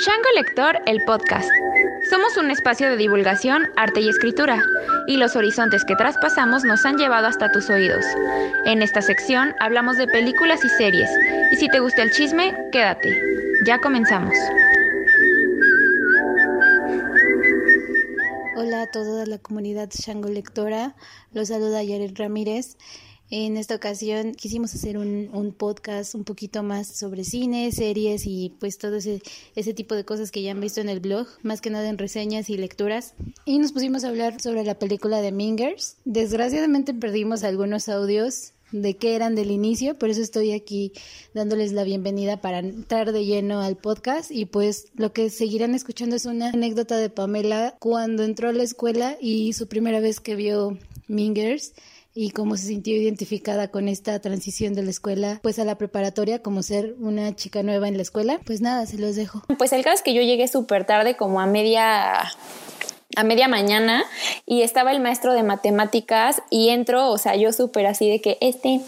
[0.00, 1.50] Shango Lector, el podcast.
[2.08, 4.64] Somos un espacio de divulgación, arte y escritura,
[5.06, 8.02] y los horizontes que traspasamos nos han llevado hasta tus oídos.
[8.64, 11.10] En esta sección hablamos de películas y series,
[11.52, 13.14] y si te gusta el chisme, quédate.
[13.66, 14.34] Ya comenzamos.
[18.56, 20.94] Hola a toda la comunidad Shango Lectora,
[21.34, 22.78] los saluda Yaret Ramírez.
[23.32, 28.76] En esta ocasión quisimos hacer un, podcast un poquito más sobre cine, series y pues
[28.76, 29.22] todo ese,
[29.54, 31.98] ese tipo de cosas que ya han visto en el blog, más que nada en
[31.98, 33.14] reseñas y lecturas.
[33.44, 35.96] Y nos pusimos a hablar sobre la película de Mingers.
[36.04, 40.92] Desgraciadamente perdimos algunos audios de qué eran del inicio, por eso estoy aquí
[41.32, 46.16] dándoles la bienvenida para entrar de lleno al podcast y pues lo que seguirán escuchando
[46.16, 50.36] es una anécdota de Pamela cuando entró a la escuela y su primera vez que
[50.36, 51.72] vio Mingers
[52.14, 56.42] y cómo se sintió identificada con esta transición de la escuela pues a la preparatoria
[56.42, 58.40] como ser una chica nueva en la escuela.
[58.44, 59.42] Pues nada, se los dejo.
[59.58, 62.30] Pues el caso es que yo llegué súper tarde, como a media
[63.16, 64.04] a media mañana
[64.46, 68.38] y estaba el maestro de matemáticas y entro, o sea, yo súper así de que,
[68.40, 68.80] este,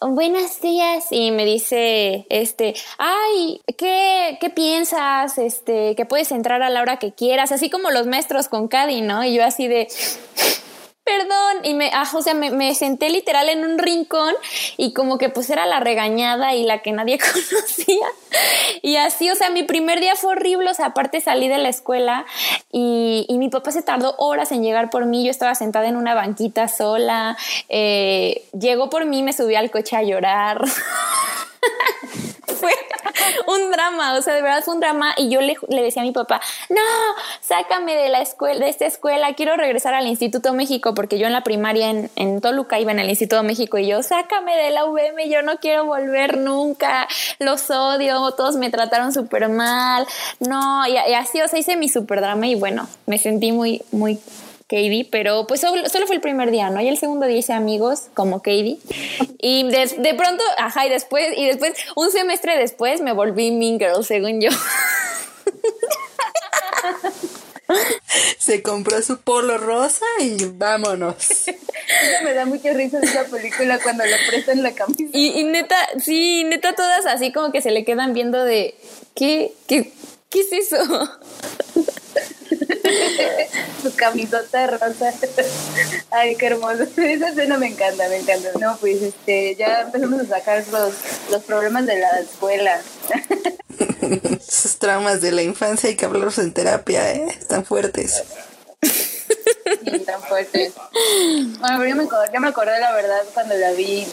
[0.00, 5.38] buenos días y me dice, este, ay, ¿qué, ¿qué piensas?
[5.38, 9.00] Este, que puedes entrar a la hora que quieras, así como los maestros con Cadi,
[9.00, 9.24] ¿no?
[9.24, 9.88] Y yo así de
[11.04, 11.64] perdón.
[11.64, 14.34] Y me, ah, o sea, me, senté literal en un rincón
[14.76, 18.06] y como que pues era la regañada y la que nadie conocía.
[18.82, 20.70] Y así, o sea, mi primer día fue horrible.
[20.70, 22.24] O sea, aparte salí de la escuela
[22.70, 25.24] y, mi papá se tardó horas en llegar por mí.
[25.24, 27.36] Yo estaba sentada en una banquita sola.
[27.68, 30.64] Eh, llegó por mí, me subí al coche a llorar.
[33.46, 36.12] un drama, o sea, de verdad fue un drama y yo le, decía a mi
[36.12, 36.80] papá, no,
[37.40, 41.32] sácame de la escuela, de esta escuela, quiero regresar al Instituto México porque yo en
[41.32, 44.84] la primaria en, en Toluca iba en el Instituto México y yo, sácame de la
[44.86, 50.06] UVM, yo no quiero volver nunca, los odio, todos me trataron súper mal,
[50.40, 54.18] no, y, así, o sea, hice mi súper drama y bueno, me sentí muy, muy
[54.72, 56.80] Katie, pero pues solo, fue el primer día, ¿no?
[56.80, 58.78] Y el segundo día hice amigos como Katie.
[59.38, 64.02] Y de, pronto, ajá, y después, y después, un semestre después me volví Mean Girl,
[64.02, 64.48] según yo.
[68.38, 71.16] Se compró su polo rosa y vámonos.
[72.24, 75.04] me da mucha risa esa película cuando le prestan la camisa.
[75.12, 78.74] Y, y, neta, sí, neta, todas así como que se le quedan viendo de
[79.14, 79.92] ¿qué, qué,
[80.30, 80.78] qué es eso?
[83.82, 85.12] Su camisota rosa.
[86.10, 86.82] Ay, qué hermoso.
[86.96, 88.50] Esa escena me encanta, me encanta.
[88.60, 90.94] No, pues este, ya empezamos a sacar los,
[91.30, 92.80] los problemas de la escuela.
[94.38, 97.26] Esos traumas de la infancia hay que hablarlos en terapia, ¿eh?
[97.28, 98.22] Están fuertes.
[98.82, 100.72] Sí, tan fuertes.
[101.60, 102.04] Bueno, pero yo me,
[102.34, 104.06] yo me acordé la verdad cuando la vi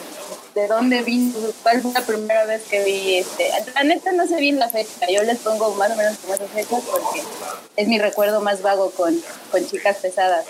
[0.59, 1.34] de dónde vino,
[1.64, 3.50] cuál fue la primera vez que vi este.
[3.74, 6.50] La neta no sé bien la fecha, yo les pongo más o menos como esas
[6.50, 7.24] fechas porque
[7.75, 9.16] es mi recuerdo más vago con,
[9.52, 10.46] con chicas pesadas.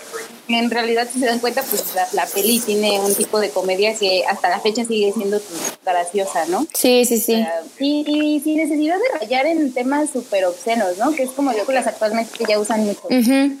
[0.48, 4.24] En realidad, si se dan cuenta, pues la, peli tiene un tipo de comedia que
[4.26, 5.40] hasta la fecha sigue siendo
[5.84, 6.66] graciosa, ¿no?
[6.74, 7.46] Sí, sí, sí.
[7.78, 11.12] y, sin necesidad de rayar en temas súper obscenos, ¿no?
[11.12, 13.02] Que es como yo que las actualmente ya usan mucho.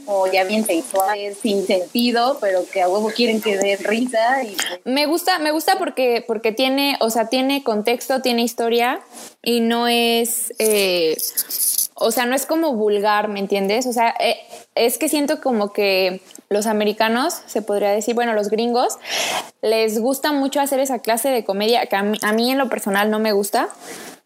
[0.06, 4.42] O ya bien sexuales, sin sentido, pero que a huevo quieren que dé risa.
[4.42, 9.00] Y, pues Me gusta, me gusta porque porque tiene, o sea, tiene contexto, tiene historia
[9.42, 11.16] y no es, eh,
[11.94, 13.86] o sea, no es como vulgar, ¿me entiendes?
[13.86, 14.36] O sea, eh,
[14.74, 18.98] es que siento como que los americanos, se podría decir, bueno, los gringos,
[19.62, 23.18] les gusta mucho hacer esa clase de comedia que a mí en lo personal no
[23.18, 23.68] me gusta.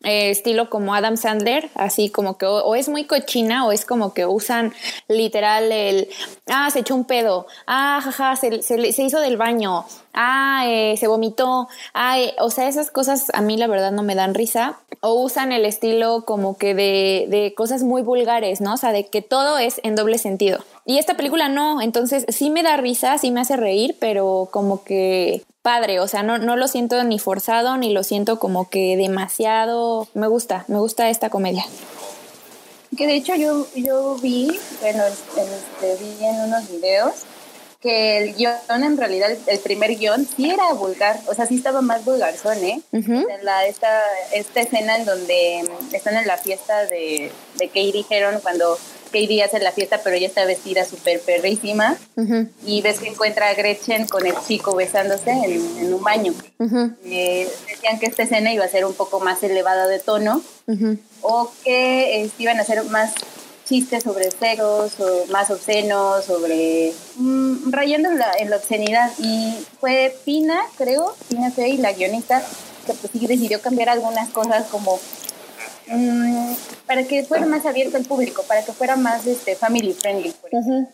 [0.05, 4.13] Eh, estilo como Adam Sandler, así como que o, es muy cochina o es como
[4.13, 4.75] que usan
[5.09, 6.09] literal el,
[6.47, 11.07] ah, se echó un pedo, ah, jaja, se, se, hizo del baño, ah, eh, se
[11.07, 15.15] vomitó, ah, o sea, esas cosas a mí la verdad no me dan risa, o
[15.15, 18.75] usan el estilo como que de, de cosas muy vulgares, ¿no?
[18.75, 20.59] O sea, de que todo es en doble sentido.
[20.85, 24.85] Y esta película no, entonces sí me da risa, sí me hace reír, pero como
[24.85, 28.99] que padre, o sea, no, no lo siento ni forzado, ni lo siento como que
[28.99, 31.65] demasiado, me gusta, me gusta esta comedia.
[32.99, 37.15] Que de hecho yo, yo vi, bueno, este, vi en unos videos
[37.81, 41.81] que el guion, en realidad, el primer guion sí era vulgar, o sea, sí estaba
[41.81, 42.83] más vulgarzón, ¿eh?
[43.43, 44.03] la, esta,
[44.33, 48.79] esta escena en donde están en la fiesta de, de Katie Heron cuando
[49.15, 51.97] Katie hace la fiesta, pero ella está vestida súper perrísima.
[52.67, 56.35] Y ves que encuentra a Gretchen con el chico besándose en, un baño.
[57.05, 60.43] Eh, decían que esta escena iba a ser un poco más elevada de tono
[61.21, 63.15] o que este, iban a hacer más
[63.65, 69.13] chistes sobre ceros o más obscenos, sobre mm, rayando en la, en la, obscenidad.
[69.19, 72.43] Y fue Pina, creo, Pina Fey, la guionista,
[72.87, 74.99] que pues sí decidió cambiar algunas cosas como
[75.87, 76.55] mm,
[76.87, 80.33] para que fuera más abierto al público, para que fuera más este family friendly.
[80.33, 80.89] Por ejemplo.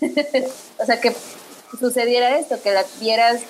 [0.78, 1.12] o sea, que
[1.78, 3.40] sucediera esto, que la vieras,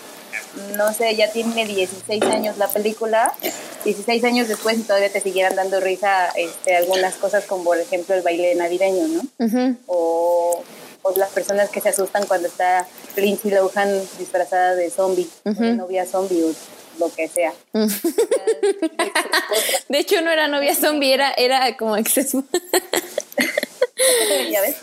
[0.76, 3.32] no sé, ya tiene 16 años la película,
[3.85, 8.14] 16 años después y todavía te siguieran dando risa este, algunas cosas como por ejemplo
[8.14, 9.76] el baile navideño, ¿no?
[9.87, 10.62] o,
[11.02, 12.87] o las personas que se asustan cuando está
[13.17, 16.52] Lindsay Lohan disfrazada de zombie, o de novia zombie o
[16.99, 17.52] lo que sea.
[19.88, 22.44] De hecho, no era novia zombie, era, era como exceso.
[24.50, 24.76] ya ves.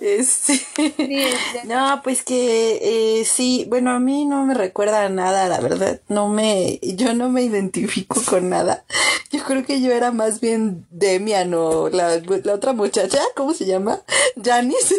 [0.00, 0.60] Este,
[1.64, 6.00] no, pues que eh, sí, bueno, a mí no me recuerda a nada, la verdad.
[6.08, 8.84] No me, yo no me identifico con nada.
[9.30, 13.66] Yo creo que yo era más bien Demian o la, la otra muchacha, ¿cómo se
[13.66, 14.00] llama?
[14.42, 14.94] Janice.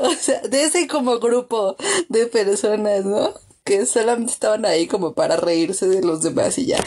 [0.00, 1.76] o sea, de ese como grupo
[2.08, 3.34] de personas, ¿no?
[3.66, 6.82] Que solamente estaban ahí como para reírse de los demás y ya,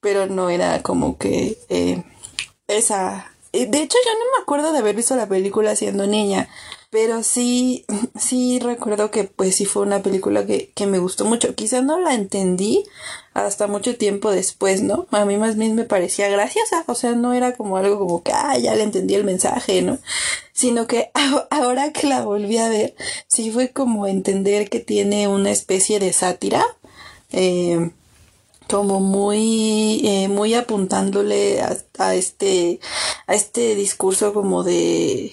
[0.00, 2.04] pero no era como que eh,
[2.68, 6.48] esa de hecho, yo no me acuerdo de haber visto la película siendo niña,
[6.94, 7.84] pero sí,
[8.16, 11.56] sí recuerdo que pues sí fue una película que, que me gustó mucho.
[11.56, 12.84] Quizá no la entendí
[13.34, 15.08] hasta mucho tiempo después, ¿no?
[15.10, 18.30] A mí más bien me parecía graciosa, o sea, no era como algo como que,
[18.32, 19.98] ah, ya le entendí el mensaje, ¿no?
[20.52, 21.10] Sino que
[21.50, 22.94] ahora que la volví a ver,
[23.26, 26.64] sí fue como entender que tiene una especie de sátira.
[27.32, 27.90] Eh,
[28.70, 32.80] como muy eh, muy apuntándole a, este
[33.26, 35.32] a este discurso como de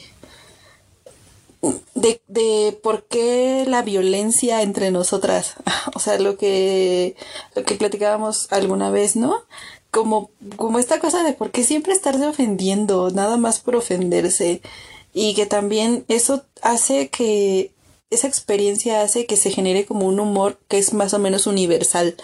[1.93, 5.55] de, de por qué la violencia entre nosotras
[5.93, 7.15] o sea lo que
[7.55, 9.41] lo que platicábamos alguna vez no
[9.91, 14.61] como como esta cosa de por qué siempre estarse ofendiendo nada más por ofenderse
[15.13, 17.71] y que también eso hace que
[18.11, 22.15] esa experiencia hace que se genere como un humor que es más o menos universal.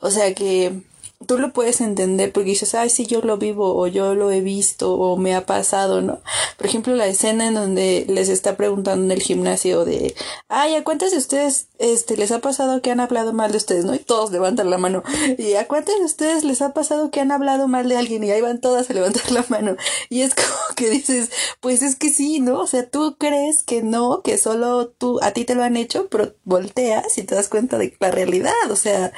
[0.00, 0.82] O sea que
[1.26, 4.40] tú lo puedes entender porque dices, ay, sí, yo lo vivo o yo lo he
[4.40, 6.20] visto o me ha pasado, ¿no?
[6.56, 10.14] Por ejemplo, la escena en donde les está preguntando en el gimnasio de,
[10.48, 13.84] ay, ¿a cuántos de ustedes este, les ha pasado que han hablado mal de ustedes,
[13.84, 13.94] ¿no?
[13.94, 15.02] Y todos levantan la mano.
[15.38, 18.24] ¿Y a cuántos de ustedes les ha pasado que han hablado mal de alguien?
[18.24, 19.76] Y ahí van todas a levantar la mano.
[20.08, 21.30] Y es como que dices,
[21.60, 22.60] pues es que sí, ¿no?
[22.60, 26.08] O sea, tú crees que no, que solo tú, a ti te lo han hecho,
[26.08, 29.12] pero volteas y te das cuenta de la realidad, o sea,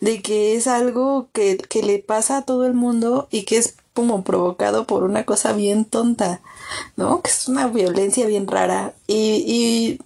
[0.00, 3.74] de que es algo que que, le pasa a todo el mundo y que es
[3.92, 6.40] como provocado por una cosa bien tonta,
[6.96, 7.22] ¿no?
[7.22, 8.94] Que es una violencia bien rara.
[9.06, 10.00] Y, y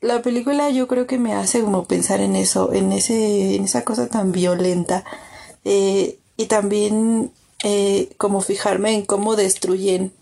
[0.00, 3.84] la película yo creo que me hace como pensar en eso, en ese, en esa
[3.84, 5.04] cosa tan violenta.
[5.64, 7.32] Eh, y también
[7.62, 10.12] eh, como fijarme en cómo destruyen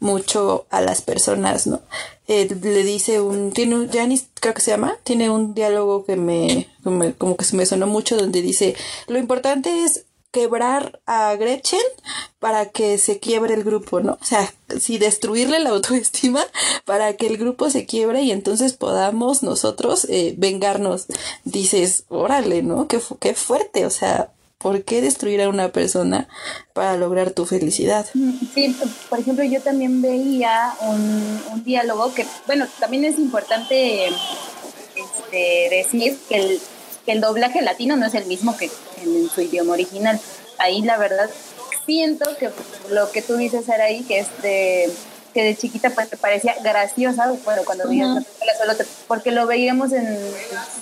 [0.00, 1.80] mucho a las personas, ¿no?
[2.26, 6.16] Eh, le dice un, tiene un, Janice creo que se llama, tiene un diálogo que
[6.16, 6.66] me,
[7.16, 8.74] como que se me sonó mucho donde dice,
[9.06, 11.80] lo importante es quebrar a Gretchen
[12.38, 14.18] para que se quiebre el grupo, ¿no?
[14.20, 16.44] O sea, si destruirle la autoestima
[16.84, 21.06] para que el grupo se quiebre y entonces podamos nosotros eh, vengarnos.
[21.44, 22.88] Dices, órale, ¿no?
[22.88, 26.26] Qué, qué fuerte, o sea, ¿Por qué destruir a una persona
[26.72, 28.06] para lograr tu felicidad?
[28.54, 28.76] Sí,
[29.08, 34.06] por ejemplo, yo también veía un, diálogo que, bueno, también es importante
[34.96, 36.60] este, decir que el,
[37.06, 38.68] que el doblaje latino no es el mismo que
[39.02, 40.20] en su idioma original.
[40.58, 41.30] Ahí la verdad
[41.86, 42.50] siento que
[42.90, 44.90] lo que tú dices era ahí, que es de
[45.32, 49.46] que de chiquita pues te parecía graciosa, bueno, cuando veías la película solo porque lo
[49.46, 50.18] veíamos en,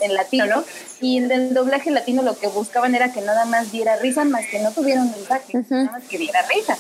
[0.01, 0.65] en, latino, ¿no?
[1.01, 4.47] Y en el doblaje latino lo que buscaban era que nada más diera risa, más
[4.47, 6.77] que no tuviera un mensaje, nada más que diera risa.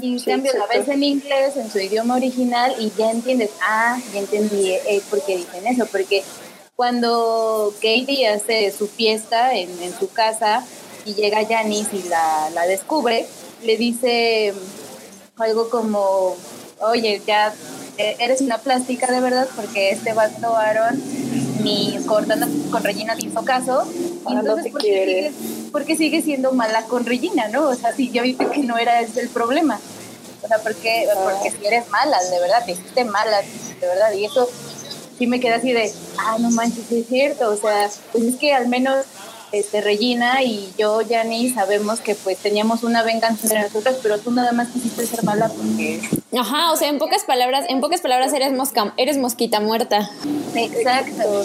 [0.00, 3.98] Y en cambio la ves en inglés, en su idioma original, y ya entiendes, ah,
[4.12, 6.22] ya entendí eh, por qué dicen eso, porque
[6.76, 10.64] cuando Katie hace su fiesta en, en su casa
[11.04, 13.26] y llega Janice y la, la descubre,
[13.62, 14.54] le dice
[15.36, 16.36] algo como
[16.82, 17.52] oye, ya
[17.98, 21.00] eh, eres una plástica de verdad porque este vato Aaron
[21.62, 23.84] ni cortando con Regina te hizo caso.
[24.26, 24.72] Ah, entonces,
[25.70, 27.68] ¿por, qué sigue, siendo mala con Regina, no?
[27.68, 29.78] O sea, si yo viste que no era ese el problema.
[30.42, 31.18] O sea, porque, ah.
[31.22, 33.42] porque si eres mala, de verdad, te hiciste mala,
[33.80, 34.12] de verdad.
[34.12, 34.48] Y eso
[35.18, 37.50] sí me queda así de, ah, no manches, es cierto.
[37.50, 39.04] O sea, pues es que al menos
[39.52, 44.30] este, Regina y yo, Yanni, sabemos que pues teníamos una venganza entre nosotras, pero tú
[44.30, 46.00] nada más quisiste ser mala porque...
[46.36, 50.10] Ajá, o sea, en pocas palabras, en pocas palabras eres mosca, eres mosquita muerta.
[50.54, 51.44] Exacto,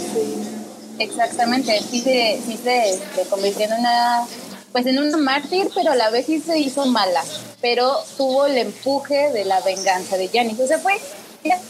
[0.99, 2.99] Exactamente, sí se, sí se,
[3.29, 4.25] convirtió en una
[4.71, 7.23] pues en un mártir, pero a la vez sí se hizo mala,
[7.61, 10.63] pero tuvo el empuje de la venganza de Janice.
[10.63, 10.93] O sea, fue,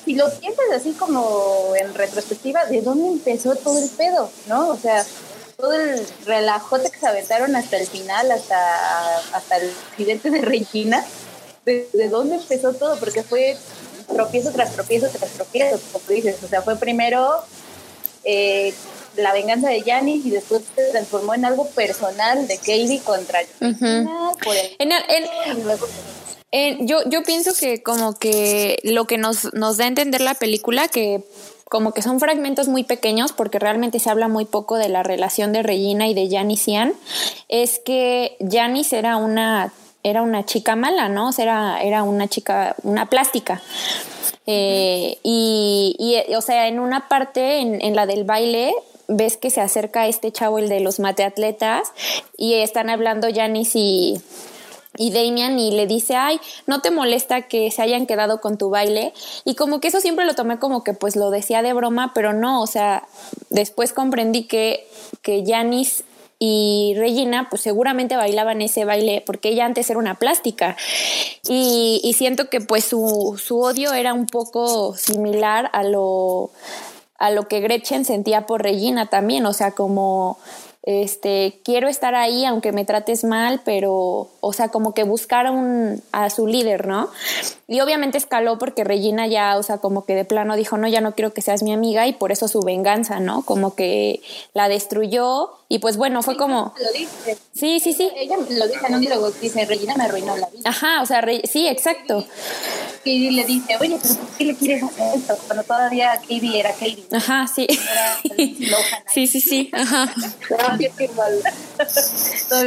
[0.03, 4.29] si lo piensas así como en retrospectiva, ¿de dónde empezó todo el pedo?
[4.47, 4.69] ¿No?
[4.69, 5.05] O sea,
[5.57, 11.03] todo el relajote que se aventaron hasta el final, hasta, hasta el accidente de Regina,
[11.65, 13.57] de, dónde empezó todo, porque fue
[14.07, 16.37] tropiezo tras tropiezo tras tropiezo, como dices.
[16.43, 17.43] O sea, fue primero
[18.23, 18.73] eh,
[19.15, 24.55] la venganza de Janis y después se transformó en algo personal de Katie contra por
[26.81, 30.87] yo, yo pienso que como que lo que nos, nos da a entender la película,
[30.87, 31.23] que
[31.69, 35.53] como que son fragmentos muy pequeños porque realmente se habla muy poco de la relación
[35.53, 36.93] de Regina y de Janice Ian,
[37.49, 41.31] es que Janice era una, era una chica mala, ¿no?
[41.37, 43.61] era, era una chica, una plástica.
[44.45, 48.73] Eh, y, o sea, en una parte, en, en la del baile,
[49.07, 51.91] ves que se acerca este chavo, el de los mateatletas,
[52.37, 54.21] y están hablando Janice y
[54.97, 58.69] y Damian y le dice, ay, no te molesta que se hayan quedado con tu
[58.69, 59.13] baile.
[59.45, 62.33] Y como que eso siempre lo tomé como que pues lo decía de broma, pero
[62.33, 63.07] no, o sea,
[63.49, 64.87] después comprendí que,
[65.21, 66.03] que Janis
[66.39, 70.77] y Regina pues seguramente bailaban ese baile porque ella antes era una plástica
[71.49, 76.51] y, y siento que pues su, su, odio era un poco similar a lo
[77.17, 80.37] a lo que Gretchen sentía por Regina también, o sea, como
[80.87, 86.01] este, quiero estar ahí aunque me trates mal, pero, o sea, como que buscar un,
[86.13, 87.09] a su líder, ¿no?
[87.67, 91.01] Y obviamente escaló porque Regina ya, o sea, como que de plano dijo, no, ya
[91.01, 93.41] no quiero que seas mi amiga y por eso su venganza, ¿no?
[93.41, 94.21] Como que
[94.53, 96.73] la destruyó y pues bueno, fue como...
[96.81, 97.37] Lo dice.
[97.53, 98.09] Sí, sí, sí.
[98.15, 100.69] Ella lo dice en un diálogo, dice, Regina me arruinó la vida.
[100.69, 102.25] Ajá, o sea, sí, exacto.
[103.07, 105.37] Y le dice, oye, pero ¿por qué le quieres hacer esto?
[105.47, 107.05] Cuando todavía Katie era Katie.
[107.11, 107.65] Ajá, sí.
[109.13, 110.13] sí, sí, sí, ajá.
[110.49, 110.91] Todavía,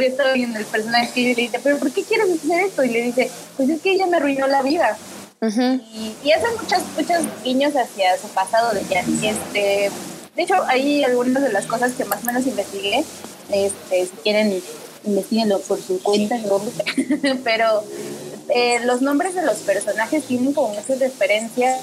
[0.07, 2.83] está viendo el personaje que le dice, pero ¿por qué quieres hacer esto?
[2.83, 4.97] Y le dice, pues es que ella me arruinó la vida.
[5.41, 9.05] y, y, hace muchas, muchos guiños hacia su pasado de Jan.
[9.23, 9.91] Este,
[10.35, 13.03] de hecho, hay algunas de las cosas que más o menos investigué.
[13.51, 14.61] Este, si quieren,
[15.03, 16.37] investiguenlo por su cuenta,
[17.43, 17.83] pero
[18.53, 21.79] eh, los nombres de los personajes tienen como muchas referencias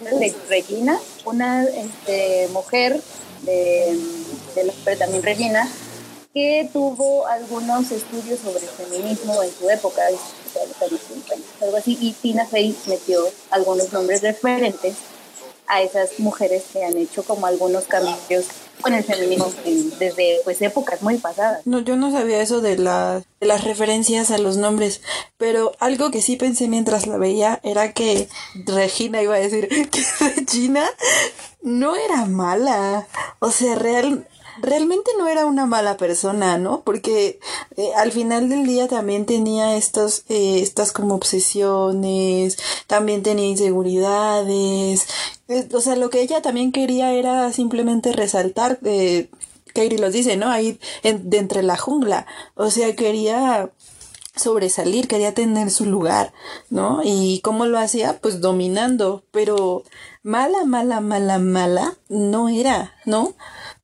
[0.00, 3.00] de Regina, una este, mujer
[3.42, 3.98] de,
[4.54, 5.68] de también Regina,
[6.32, 10.02] que tuvo algunos estudios sobre feminismo en su época,
[11.60, 14.94] algo así, y Tina Fey metió algunos nombres referentes
[15.66, 18.46] a esas mujeres que han hecho como algunos cambios
[18.80, 19.52] con el feminismo
[19.98, 21.66] desde pues épocas muy pasadas.
[21.66, 25.02] No, yo no sabía eso de, de las referencias a los nombres,
[25.36, 28.28] pero algo que sí pensé mientras la veía era que
[28.66, 30.88] Regina iba a decir que Regina
[31.62, 33.06] no era mala.
[33.38, 34.26] O sea, real,
[34.62, 36.82] realmente no era una mala persona, ¿no?
[36.82, 37.40] Porque
[37.76, 45.06] eh, al final del día también tenía estos, eh, estas como obsesiones, también tenía inseguridades.
[45.48, 49.28] Eh, o sea, lo que ella también quería era simplemente resaltar, eh,
[49.74, 50.50] Kairi los dice, ¿no?
[50.50, 52.26] Ahí de entre la jungla.
[52.54, 53.70] O sea, quería
[54.36, 56.32] sobresalir, quería tener su lugar,
[56.70, 57.00] ¿no?
[57.04, 59.84] Y cómo lo hacía, pues dominando, pero
[60.22, 63.34] mala, mala, mala, mala no era, ¿no?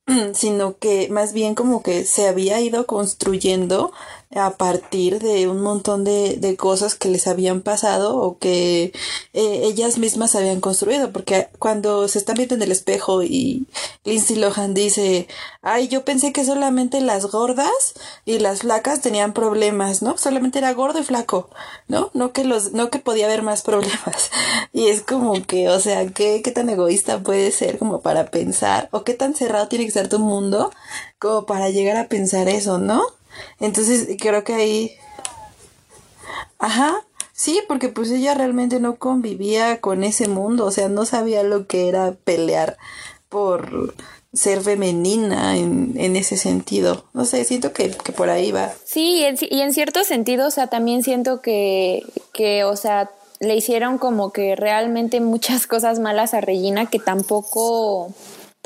[0.35, 3.93] sino que más bien como que se había ido construyendo
[4.37, 8.93] a partir de un montón de, de cosas que les habían pasado o que
[9.33, 13.67] eh, ellas mismas habían construido, porque cuando se están viendo en el espejo y
[14.05, 15.27] Lindsay Lohan dice,
[15.63, 20.19] ay, yo pensé que solamente las gordas y las flacas tenían problemas, ¿no?
[20.19, 21.51] Solamente era gordo y flaco,
[21.89, 22.11] ¿no?
[22.15, 24.31] No que los, no que podía haber más problemas.
[24.73, 28.91] Y es como que, o sea, ¿qué, qué tan egoísta puede ser como para pensar,
[28.93, 30.71] o qué tan cerrado tiene que ser tu mundo
[31.19, 33.16] como para llegar a pensar eso, ¿no?
[33.61, 34.97] Entonces creo que ahí...
[36.59, 36.95] Ajá,
[37.33, 41.67] sí, porque pues ella realmente no convivía con ese mundo, o sea, no sabía lo
[41.67, 42.77] que era pelear
[43.29, 43.95] por
[44.33, 47.05] ser femenina en, en ese sentido.
[47.13, 48.73] No sé, siento que, que por ahí va.
[48.85, 53.99] Sí, y en cierto sentido, o sea, también siento que, que, o sea, le hicieron
[53.99, 58.13] como que realmente muchas cosas malas a Regina que tampoco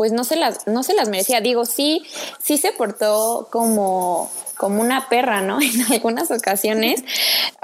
[0.01, 1.43] pues no se las no se las merecía.
[1.43, 2.03] Digo, sí
[2.43, 5.61] sí se portó como como una perra, ¿no?
[5.61, 7.05] En algunas ocasiones.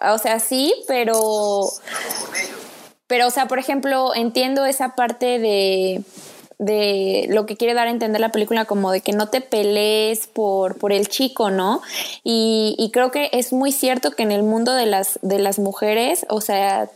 [0.07, 1.67] O sea, sí, pero...
[3.07, 6.03] Pero, o sea, por ejemplo, entiendo esa parte de,
[6.59, 10.27] de lo que quiere dar a entender la película como de que no te pelees
[10.27, 11.81] por, por el chico, ¿no?
[12.23, 16.27] Y, creo que es muy cierto que en el mundo de las, de las mujeres,
[16.29, 16.91] o sea,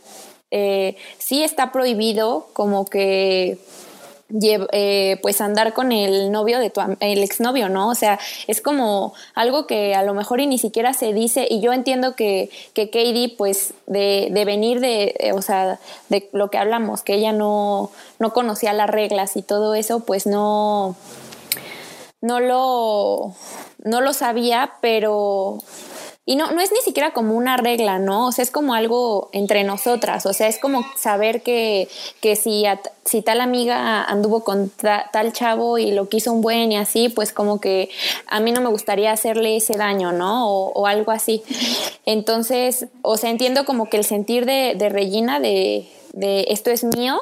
[0.51, 3.57] eh, sí está prohibido como que
[4.71, 7.89] eh, pues andar con el novio de tu el exnovio, ¿no?
[7.89, 11.61] O sea, es como algo que a lo mejor y ni siquiera se dice y
[11.61, 16.49] yo entiendo que, que Katie pues de, de venir de, eh, o sea, de lo
[16.49, 20.95] que hablamos, que ella no, no conocía las reglas y todo eso, pues no,
[22.21, 23.33] no lo,
[23.83, 25.59] no lo sabía, pero
[26.23, 28.27] y no, no es ni siquiera como una regla, ¿no?
[28.27, 31.89] O sea, es como algo entre nosotras, o sea, es como saber que,
[32.21, 32.63] que si,
[33.05, 37.33] si tal amiga anduvo con tal chavo y lo quiso un buen y así, pues
[37.33, 37.89] como que
[38.27, 40.47] a mí no me gustaría hacerle ese daño, ¿no?
[40.47, 41.41] O, algo así.
[42.05, 46.83] Entonces, o sea, entiendo como que el sentir de, de Regina de, de esto es
[46.83, 47.19] mío,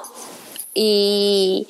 [0.73, 1.67] y,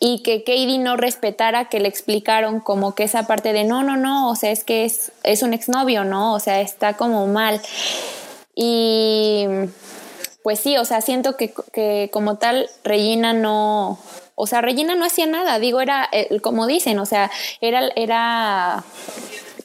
[0.00, 3.96] y que Katie no respetara que le explicaron como que esa parte de no, no,
[3.96, 6.34] no, o sea, es que es, es un exnovio, ¿no?
[6.34, 7.60] O sea, está como mal.
[8.54, 9.46] Y
[10.42, 13.98] pues sí, o sea, siento que, que como tal Regina no,
[14.34, 18.84] o sea, Regina no hacía nada, digo, era, eh, como dicen, o sea, era, era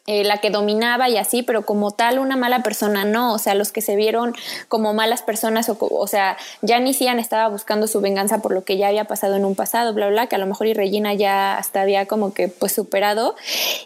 [0.06, 3.56] eh, la que dominaba y así, pero como tal una mala persona no, o sea,
[3.56, 4.36] los que se vieron
[4.68, 8.66] como malas personas, o, o sea, ya ni siquiera estaba buscando su venganza por lo
[8.66, 11.14] que ya había pasado en un pasado, bla, bla, que a lo mejor y Regina
[11.14, 13.36] ya hasta había como que pues superado,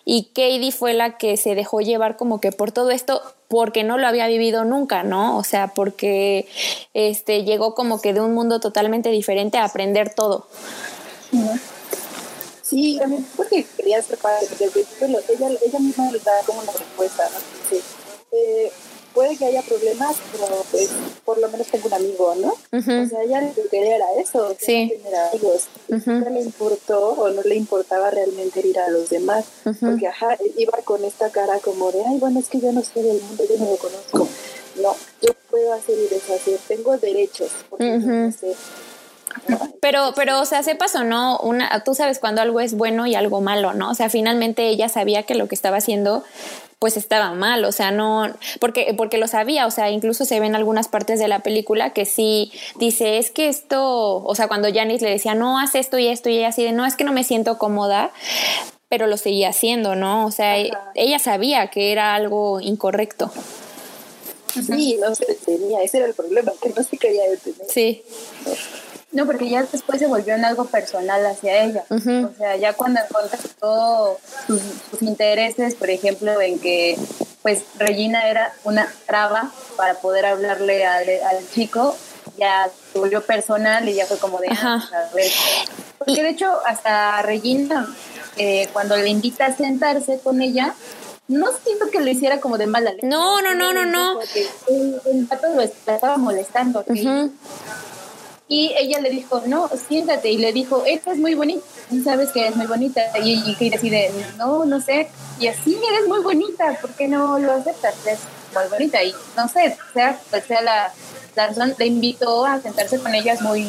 [0.05, 3.99] y Katie fue la que se dejó llevar como que por todo esto, porque no
[3.99, 5.37] lo había vivido nunca, ¿no?
[5.37, 6.47] O sea, porque
[6.93, 10.47] este llegó como que de un mundo totalmente diferente a aprender todo.
[12.67, 17.39] Sí, mí porque quería ser padre, ella, ella misma le da como una respuesta, ¿no?
[17.69, 17.81] Sí.
[18.33, 18.71] Eh,
[19.13, 20.89] puede que haya problemas, pero pues
[21.23, 22.49] por lo menos tengo un amigo, ¿no?
[22.49, 24.91] O sea, ella lo que quería era eso, sí.
[25.01, 25.67] tener amigos.
[25.87, 29.45] No le importó o no le importaba realmente ir a los demás,
[29.79, 33.03] porque ajá, iba con esta cara como de, ay, bueno, es que yo no soy
[33.03, 34.27] del mundo, yo no lo conozco.
[34.81, 38.55] No, yo puedo hacer y deshacer, tengo derechos, porque no sé
[39.81, 43.15] pero, pero, o sea, sepas o no, una, tú sabes cuando algo es bueno y
[43.15, 43.91] algo malo, ¿no?
[43.91, 46.23] O sea, finalmente ella sabía que lo que estaba haciendo
[46.79, 50.55] pues estaba mal, o sea, no, porque, porque lo sabía, o sea, incluso se ven
[50.55, 55.05] algunas partes de la película que sí dice, es que esto, o sea, cuando Janice
[55.05, 57.13] le decía, no, haz esto y esto, y ella así de, no, es que no
[57.13, 58.11] me siento cómoda,
[58.89, 60.27] pero lo seguía haciendo, ¿no?
[60.27, 60.55] O sea,
[60.93, 63.31] ella sabía que era algo incorrecto.
[64.53, 67.67] Sí, no se detenía, ese era el problema, que no se quería detener.
[67.69, 68.03] Sí.
[68.45, 68.51] No,
[69.25, 71.83] porque ya después se volvió en algo personal hacia ella.
[71.89, 71.99] O
[72.37, 76.97] sea, ya cuando encontró sus, sus, intereses, por ejemplo, en que
[77.41, 81.95] pues Regina era una traba para poder hablarle al, al chico,
[82.37, 84.49] ya se volvió personal y ya fue como de...
[84.51, 85.33] Ah, pues,
[85.97, 87.87] porque de hecho hasta Regina,
[88.37, 90.75] eh, cuando le invita a sentarse con ella,
[91.27, 93.07] no siento que lo hiciera como de mala leche.
[93.07, 94.15] No, no, no, no, no.
[94.15, 94.47] Porque
[95.11, 96.85] el, pato lo estaba molestando.
[98.49, 100.31] Y ella le dijo, no, siéntate.
[100.31, 101.65] Y le dijo, esta es muy bonita.
[102.03, 103.01] Sabes que es muy bonita.
[103.21, 105.09] Y, y decide, no, no sé.
[105.39, 106.77] Y así eres muy bonita.
[106.79, 107.93] ¿Por qué no lo aceptas?
[108.05, 108.19] Es
[108.53, 109.03] muy bonita.
[109.03, 110.93] Y no sé, sea, pues sea la,
[111.35, 113.63] razón, le invitó a sentarse con ellas muy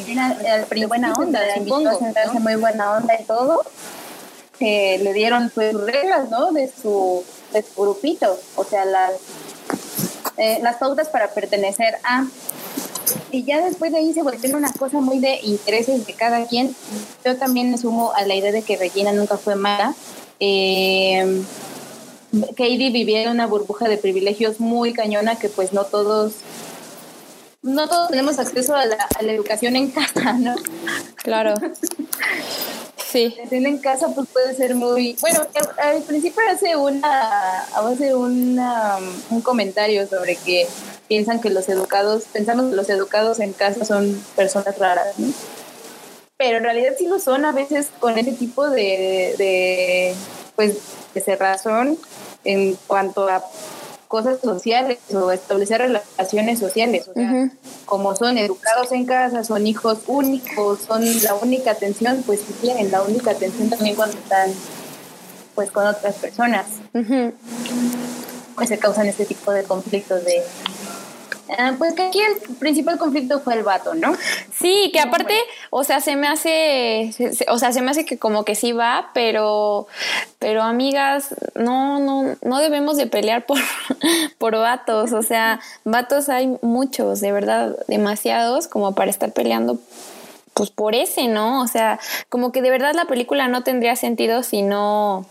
[0.86, 1.40] buena onda.
[1.40, 3.62] Le invitó a sentarse muy buena onda y todo.
[4.60, 6.52] Eh, le dieron pues reglas, ¿no?
[6.52, 8.38] De su, de su grupito.
[8.54, 9.12] O sea, las,
[10.36, 12.26] eh, las pautas para pertenecer a
[13.30, 16.74] y ya después de ahí se volvió una cosa muy de intereses de cada quien.
[17.24, 19.94] Yo también me sumo a la idea de que Regina nunca fue mala.
[20.40, 21.42] Eh,
[22.56, 26.34] Katie vivía en una burbuja de privilegios muy cañona que pues no todos
[27.62, 30.54] no todos tenemos acceso a la, a la educación en casa, ¿no?
[31.16, 31.54] Claro.
[33.10, 33.34] Sí.
[33.50, 35.16] en casa pues puede ser muy...
[35.20, 35.46] Bueno,
[35.82, 38.98] al principio hace una hace una,
[39.30, 40.66] un comentario sobre que
[41.08, 45.32] piensan que los educados, pensamos que los educados en casa son personas raras, ¿no?
[46.36, 50.14] Pero en realidad sí lo son a veces con ese tipo de, de
[50.54, 50.78] pues,
[51.14, 51.98] de cerrazón
[52.44, 53.42] en cuanto a
[54.08, 57.08] cosas sociales o establecer relaciones sociales.
[57.08, 57.50] O sea,
[57.84, 62.90] como son educados en casa, son hijos únicos, son la única atención, pues si tienen
[62.90, 64.50] la única atención también cuando están
[65.54, 66.66] pues con otras personas.
[68.54, 70.42] Pues se causan este tipo de conflictos de
[71.56, 74.12] Ah, pues que aquí el principal conflicto fue el vato, ¿no?
[74.52, 75.34] Sí, que aparte,
[75.70, 77.10] o sea, se me hace,
[77.48, 79.86] o sea, se me hace que como que sí va, pero,
[80.38, 83.58] pero amigas, no, no, no debemos de pelear por,
[84.38, 89.78] por vatos, o sea, vatos hay muchos, de verdad, demasiados como para estar peleando
[90.52, 91.62] pues por ese, ¿no?
[91.62, 95.24] O sea, como que de verdad la película no tendría sentido si no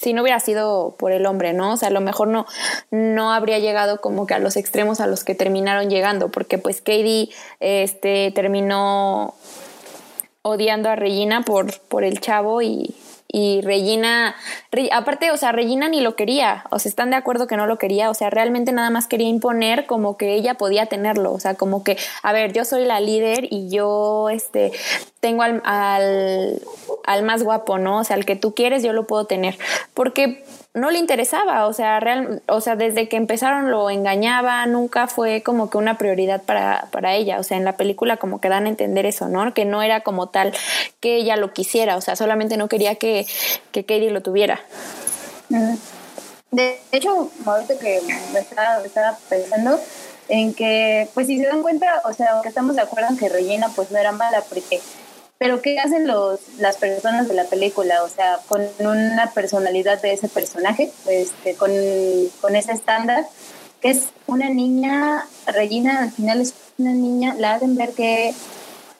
[0.00, 1.74] si no hubiera sido por el hombre, ¿no?
[1.74, 2.46] O sea, a lo mejor no,
[2.90, 6.78] no habría llegado como que a los extremos a los que terminaron llegando, porque pues
[6.78, 7.28] Katie
[7.60, 9.34] este, terminó
[10.42, 12.94] odiando a Regina por, por el chavo y,
[13.28, 14.34] y Regina
[14.92, 17.78] aparte, o sea, Regina ni lo quería, o sea, están de acuerdo que no lo
[17.78, 21.54] quería, o sea, realmente nada más quería imponer como que ella podía tenerlo, o sea,
[21.54, 24.72] como que, a ver, yo soy la líder y yo, este,
[25.20, 26.60] tengo al, al,
[27.04, 27.98] al más guapo, ¿no?
[27.98, 29.58] O sea, al que tú quieres yo lo puedo tener,
[29.94, 35.08] porque no le interesaba, o sea, real, o sea, desde que empezaron lo engañaba, nunca
[35.08, 38.48] fue como que una prioridad para, para ella, o sea, en la película como que
[38.48, 39.52] dan a entender eso, ¿no?
[39.52, 40.52] Que no era como tal
[41.00, 43.26] que ella lo quisiera, o sea, solamente no quería que,
[43.72, 44.60] que Katie lo tuviera.
[46.52, 48.00] De hecho, ahorita que
[48.32, 49.80] me estaba, pensando
[50.28, 53.28] en que, pues si se dan cuenta, o sea, que estamos de acuerdo en que
[53.28, 54.80] Regina pues no era mala, porque
[55.40, 58.02] pero ¿qué hacen los, las personas de la película?
[58.02, 61.70] O sea, con una personalidad de ese personaje, este, con,
[62.42, 63.24] con ese estándar,
[63.80, 68.34] que es una niña, Regina al final es una niña, la hacen ver que,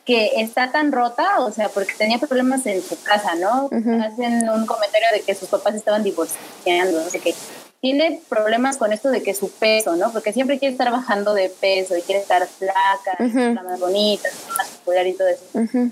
[0.06, 3.66] que está tan rota, o sea, porque tenía problemas en su casa, ¿no?
[4.02, 7.34] Hacen un comentario de que sus papás estaban divorciando, no sé qué
[7.80, 10.12] tiene problemas con esto de que su peso, ¿no?
[10.12, 13.16] Porque siempre quiere estar bajando de peso y quiere estar flaca,
[13.62, 15.42] más bonita, más popular y todo eso.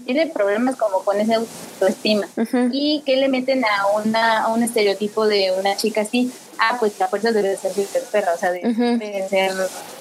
[0.04, 2.28] Tiene problemas como con esa autoestima.
[2.72, 6.98] Y que le meten a, una, a un estereotipo de una chica así, ah, pues
[6.98, 9.52] la fuerza debe ser súper perra, o sea, debe, ser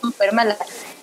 [0.01, 0.57] súper mala.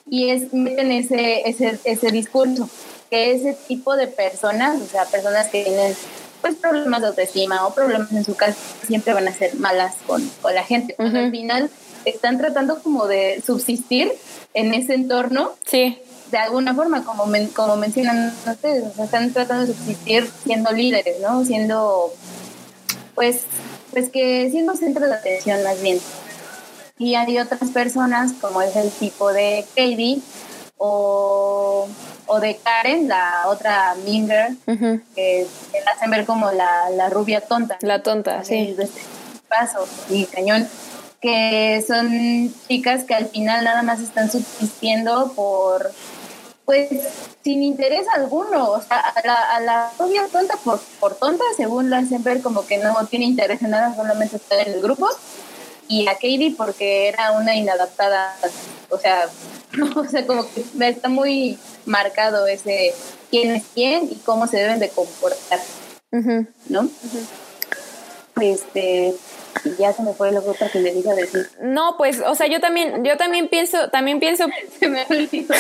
[0.07, 2.69] Y es, meten ese, ese, ese discurso,
[3.09, 5.97] que ese tipo de personas, o sea, personas que tienen
[6.45, 10.23] pues problemas de autoestima o problemas en su casa siempre van a ser malas con,
[10.43, 10.95] con la gente.
[10.99, 11.71] al final
[12.05, 14.13] están tratando como de subsistir
[14.53, 15.53] en ese entorno.
[15.65, 15.99] Sí.
[16.31, 21.47] De alguna forma, como, como mencionan ustedes, están tratando de subsistir siendo líderes, ¿no?
[21.47, 22.13] Siendo,
[23.15, 23.45] pues,
[23.91, 25.99] pues que siendo centro de atención más bien.
[26.99, 30.21] Y hay otras personas, como es el tipo de Katie,
[30.77, 31.89] o
[32.27, 34.57] o de Karen, la otra Minger,
[35.15, 35.47] que,
[35.85, 37.79] la hacen ver como la, la rubia tonta.
[37.83, 38.75] La tonta, sí.
[38.79, 39.01] Este
[39.49, 40.69] paso y cañón,
[41.21, 45.93] que son chicas que al final nada más están subsistiendo por,
[46.65, 46.89] pues,
[47.43, 48.71] sin interés alguno.
[48.71, 52.43] O sea, a la, a la rubia tonta por, por tonta, según la hacen ver
[52.43, 55.09] como que no tiene interés en nada, solamente está en el grupo.
[55.89, 58.37] Y a Katie porque era una inadaptada,
[58.89, 59.29] o sea,
[59.97, 62.95] o sea, como que está muy marcado ese
[63.31, 65.61] quién es quién y cómo se deben de comportar,
[66.69, 66.89] ¿no?
[68.41, 69.15] Este,
[69.79, 71.49] ya se me fue lo otro que le diga decir.
[71.61, 74.47] No, pues, o sea, yo también, yo también pienso, también pienso.
[74.81, 75.55] se me olvidó.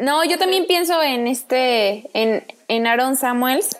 [0.00, 3.76] no, yo también pienso en este, en, en Aaron Samuels,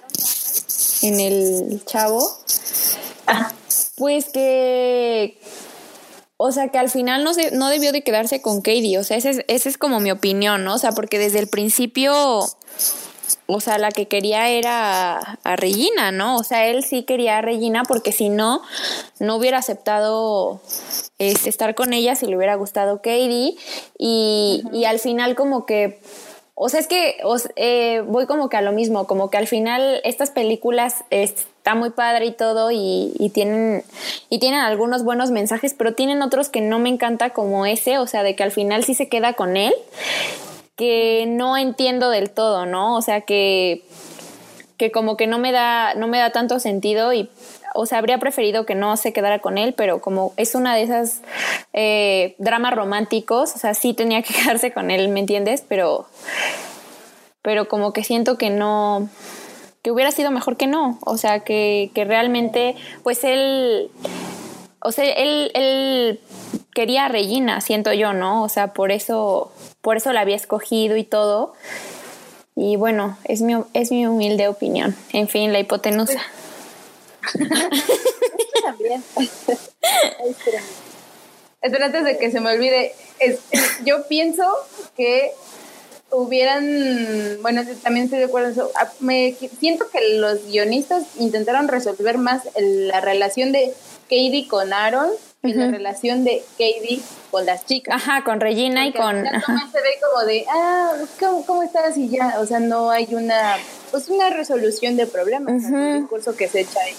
[1.02, 2.20] en el chavo.
[3.98, 5.36] Pues que
[6.40, 8.96] o sea, que al final no, se, no debió de quedarse con Katie.
[8.98, 10.76] O sea, esa es, ese es como mi opinión, ¿no?
[10.76, 12.14] O sea, porque desde el principio,
[13.46, 16.36] o sea, la que quería era a, Regina, ¿no?
[16.36, 18.62] O sea, él sí quería a Regina porque si no,
[19.18, 20.60] no hubiera aceptado
[21.18, 23.56] este, estar con ella si le hubiera gustado Katie.
[23.98, 25.98] Y, y al final como que
[26.60, 27.18] o sea, es que
[27.54, 31.90] eh, voy como que a lo mismo, como que al final estas películas está muy
[31.90, 33.84] padre y todo y, tienen
[34.28, 38.08] y tienen algunos buenos mensajes, pero tienen otros que no me encanta como ese, o
[38.08, 39.72] sea, de que al final sí se queda con él,
[40.74, 42.96] que no entiendo del todo, ¿no?
[42.96, 43.84] O sea, que
[44.78, 47.30] que como que no me da no me da tanto sentido y
[47.74, 50.82] o sea, habría preferido que no se quedara con él, pero como es una de
[50.82, 51.20] esas
[51.72, 55.64] eh, dramas románticos, o sea, sí tenía que quedarse con él, ¿me entiendes?
[55.68, 56.06] Pero,
[57.42, 59.08] pero como que siento que no,
[59.82, 63.90] que hubiera sido mejor que no, o sea, que, que realmente, pues él,
[64.80, 66.20] o sea, él, él
[66.74, 68.42] quería a Regina, siento yo, ¿no?
[68.42, 71.54] O sea, por eso, por eso la había escogido y todo.
[72.54, 74.96] Y bueno, es mi, es mi humilde opinión.
[75.12, 76.20] En fin, la hipotenusa.
[78.62, 79.02] También.
[81.60, 82.94] Espera, antes de que se me olvide,
[83.84, 84.44] yo pienso
[84.96, 85.32] que
[86.10, 91.68] hubieran, bueno, también estoy de acuerdo en eso, ah, me siento que los guionistas intentaron
[91.68, 95.10] resolver más la relación de Katie con Aaron
[95.42, 97.94] y la relación de Katie con las chicas.
[97.94, 99.16] Ajá, con Regina y con...
[99.16, 100.92] se ve como de, ah,
[101.46, 101.96] ¿cómo, estás?
[101.96, 103.56] Y ya, o sea, no hay una,
[103.90, 106.94] pues una resolución de problemas, un discurso que se echa ahí.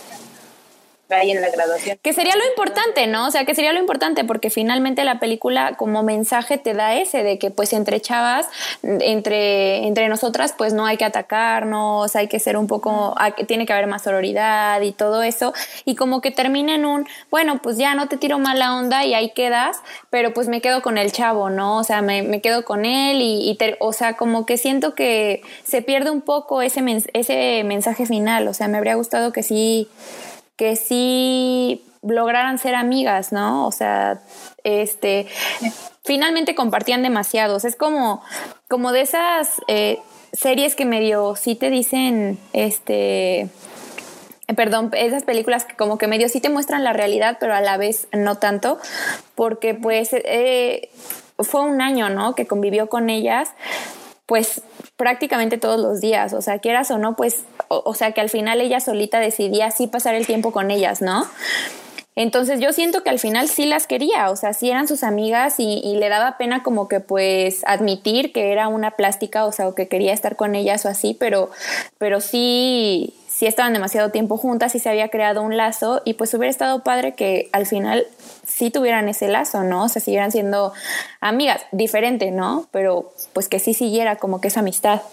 [1.15, 1.98] Ahí en la graduación.
[2.02, 3.28] Que sería lo importante, ¿no?
[3.28, 7.24] O sea, que sería lo importante porque finalmente la película como mensaje te da ese
[7.24, 8.48] de que pues entre chavas,
[8.84, 13.15] entre, entre nosotras pues no hay que atacarnos, hay que ser un poco,
[13.48, 15.54] tiene que haber más sororidad y todo eso.
[15.86, 19.13] Y como que termina en un, bueno, pues ya no te tiro mala onda y
[19.13, 19.78] ahí quedas,
[20.10, 21.78] pero pues me quedo con el chavo, ¿no?
[21.78, 25.82] O sea, me, me quedo con él y, o sea, como que siento que se
[25.82, 28.48] pierde un poco ese, ese mensaje final.
[28.48, 29.88] O sea, me habría gustado que sí
[30.60, 33.65] que sí lograran ser amigas, ¿no?
[33.65, 34.19] O sea,
[34.65, 35.26] este,
[36.04, 37.63] finalmente compartían demasiados.
[37.63, 38.22] Es como,
[38.67, 40.00] como de esas eh,
[40.34, 43.48] series que medio sí te dicen, este,
[44.58, 47.78] perdón, esas películas que como que medio sí te muestran la realidad, pero a la
[47.78, 48.80] vez no tanto,
[49.36, 50.89] porque pues eh,
[51.38, 52.36] fue un año, ¿no?
[52.36, 53.54] Que convivió con ellas,
[54.30, 54.62] pues
[54.96, 58.62] prácticamente todos los días, o sea, quieras o no, pues, o, sea, que al final
[58.62, 61.26] ella solita decidía así pasar el tiempo con ellas, ¿no?
[62.15, 65.56] Entonces yo siento que al final sí las quería, o sea, sí eran sus amigas
[65.58, 69.74] y, le daba pena como que pues admitir que era una plástica, o sea, o
[69.74, 71.50] que quería estar con ellas o así, pero,
[71.98, 76.34] pero sí, sí estaban demasiado tiempo juntas y se había creado un lazo y pues
[76.34, 78.06] hubiera estado padre que al final
[78.45, 79.86] sí tuvieran ese lazo, ¿no?
[79.86, 80.73] O sea, siguieran siendo
[81.21, 82.67] amigas, diferente, ¿no?
[82.71, 85.04] Pero pues que sí siguiera como que esa amistad.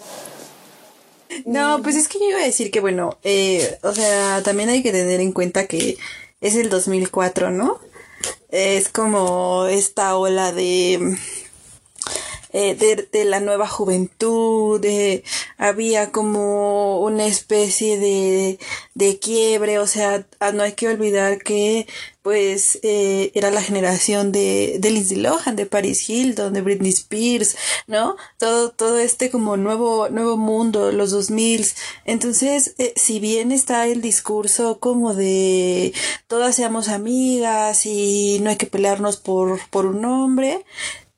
[1.45, 4.83] No, pues es que yo iba a decir que, bueno, eh, o sea, también hay
[4.83, 5.95] que tener en cuenta que
[6.41, 7.79] es el 2004, ¿no?
[8.49, 11.17] Es como esta ola de
[12.53, 15.23] eh, de, la nueva juventud, de,
[15.57, 18.59] había como una especie de,
[18.93, 21.87] de quiebre, o sea, ah, no hay que olvidar que
[22.27, 27.55] pues eh, era la generación de, de Lindsay Lohan, de Paris Hilton, de Britney Spears,
[27.87, 28.17] ¿no?
[28.37, 31.65] Todo, todo este como nuevo, nuevo mundo, los 2000.
[32.03, 35.93] Entonces, eh, si bien está el discurso como de
[36.27, 40.65] todas seamos amigas y no hay que pelearnos por, por un hombre,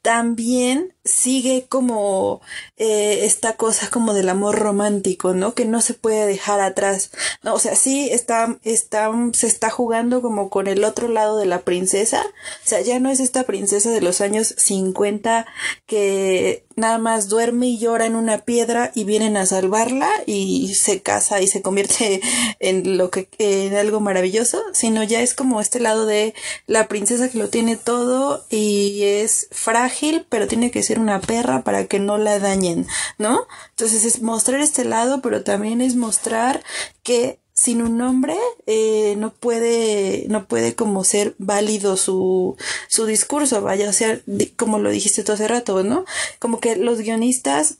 [0.04, 2.42] también sigue como
[2.78, 5.54] eh, esta cosa como del amor romántico, ¿no?
[5.54, 7.54] Que no se puede dejar atrás, ¿no?
[7.54, 11.62] O sea, sí está, está, se está jugando como con el otro lado de la
[11.62, 15.46] princesa, o sea, ya no es esta princesa de los años 50
[15.86, 21.02] que nada más duerme y llora en una piedra y vienen a salvarla y se
[21.02, 22.22] casa y se convierte
[22.60, 26.34] en lo que en algo maravilloso, sino ya es como este lado de
[26.66, 31.64] la princesa que lo tiene todo y es frágil, pero tiene que ser una perra
[31.64, 32.88] para que no la dañen,
[33.20, 33.46] ¿no?
[33.70, 36.64] Entonces es mostrar este lado, pero también es mostrar
[37.04, 42.56] que sin un nombre eh, no puede no puede como ser válido su,
[42.88, 44.18] su discurso vaya o sea
[44.56, 46.06] como lo dijiste tú hace rato no
[46.40, 47.80] como que los guionistas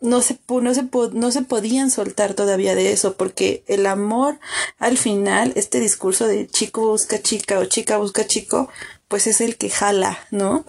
[0.00, 4.40] no se, no, se, no se podían soltar todavía de eso, porque el amor,
[4.78, 8.70] al final, este discurso de chico busca chica o chica busca chico,
[9.08, 10.64] pues es el que jala, ¿no?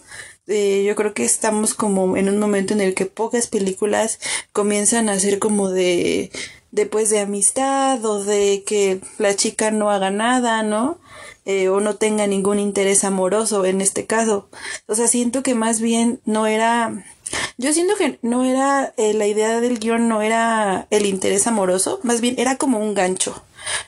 [0.47, 4.19] Eh, yo creo que estamos como en un momento en el que pocas películas
[4.53, 6.31] comienzan a ser como de
[6.71, 10.99] después de amistad o de que la chica no haga nada, ¿no?
[11.45, 14.49] Eh, o no tenga ningún interés amoroso en este caso.
[14.87, 17.05] O sea, siento que más bien no era...
[17.57, 21.99] Yo siento que no era eh, la idea del guion, no era el interés amoroso,
[22.03, 23.43] más bien era como un gancho.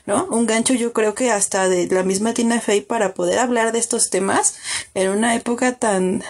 [0.06, 0.26] ¿no?
[0.30, 3.80] Un gancho yo creo que hasta de la misma Tina Fey para poder hablar de
[3.80, 4.56] estos temas
[4.94, 6.22] en una época tan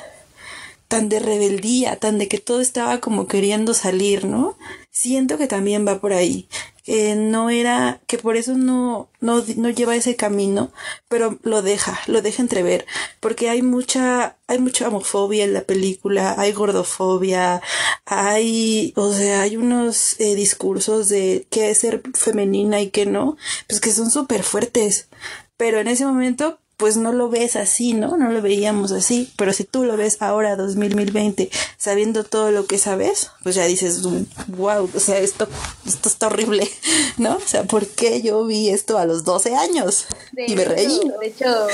[0.95, 4.57] tan de rebeldía, tan de que todo estaba como queriendo salir, ¿no?
[4.93, 6.49] Siento que también va por ahí,
[6.85, 10.71] que no era, que por eso no, no, no lleva ese camino,
[11.09, 12.87] pero lo deja, lo deja entrever,
[13.19, 17.61] porque hay mucha, hay mucha homofobia en la película, hay gordofobia,
[18.07, 23.37] hay, o sea, hay unos eh, discursos de qué es ser femenina y qué no,
[23.67, 25.09] pues que son súper fuertes,
[25.57, 28.19] pero en ese momento pues no lo ves así, ¿no?
[28.19, 32.77] No lo veíamos así, pero si tú lo ves ahora, 2020, sabiendo todo lo que
[32.77, 34.03] sabes, pues ya dices,
[34.49, 35.49] wow, o sea, esto,
[35.87, 36.69] esto está horrible,
[37.17, 37.37] ¿no?
[37.37, 40.05] O sea, ¿por qué yo vi esto a los 12 años?
[40.37, 41.01] y me reí.
[41.23, 41.67] De hecho,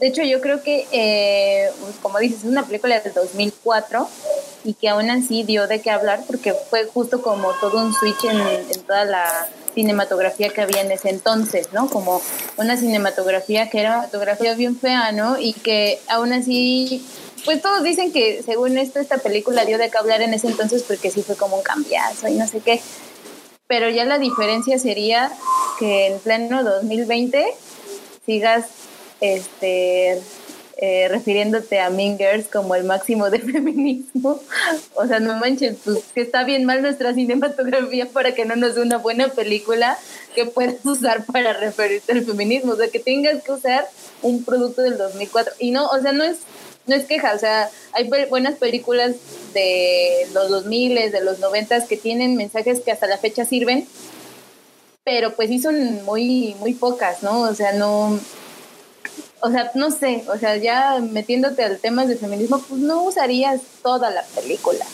[0.00, 4.08] de hecho, yo creo que, eh, pues, como dices, es una película del 2004
[4.64, 8.24] y que aún así dio de qué hablar porque fue justo como todo un switch
[8.24, 11.88] en, en toda la cinematografía que había en ese entonces, ¿no?
[11.88, 12.22] Como
[12.56, 15.38] una cinematografía que era una fotografía bien fea, ¿no?
[15.38, 17.06] Y que aún así,
[17.44, 20.82] pues todos dicen que según esto esta película dio de qué hablar en ese entonces
[20.82, 22.80] porque sí fue como un cambiazo y no sé qué.
[23.68, 25.30] Pero ya la diferencia sería
[25.78, 27.44] que en pleno 2020
[28.24, 28.64] sigas
[29.20, 30.22] este
[30.78, 34.40] eh, refiriéndote a Mean Girls como el máximo de feminismo.
[34.94, 38.74] O sea, no manches, pues que está bien mal nuestra cinematografía para que no nos
[38.74, 39.98] dé una buena película
[40.34, 42.72] que puedas usar para referirte al feminismo.
[42.72, 43.88] O sea, que tengas que usar
[44.20, 45.54] un producto del 2004.
[45.58, 46.38] Y no, o sea, no es,
[46.86, 49.16] no es queja, o sea, hay buenas películas
[49.54, 53.88] de los 2000, de los 90 que tienen mensajes que hasta la fecha sirven,
[55.04, 57.40] pero pues sí son muy, muy pocas, ¿no?
[57.42, 58.20] O sea, no,
[59.46, 63.60] o sea, no sé, o sea, ya metiéndote al tema de feminismo, pues no usarías
[63.80, 64.84] toda la película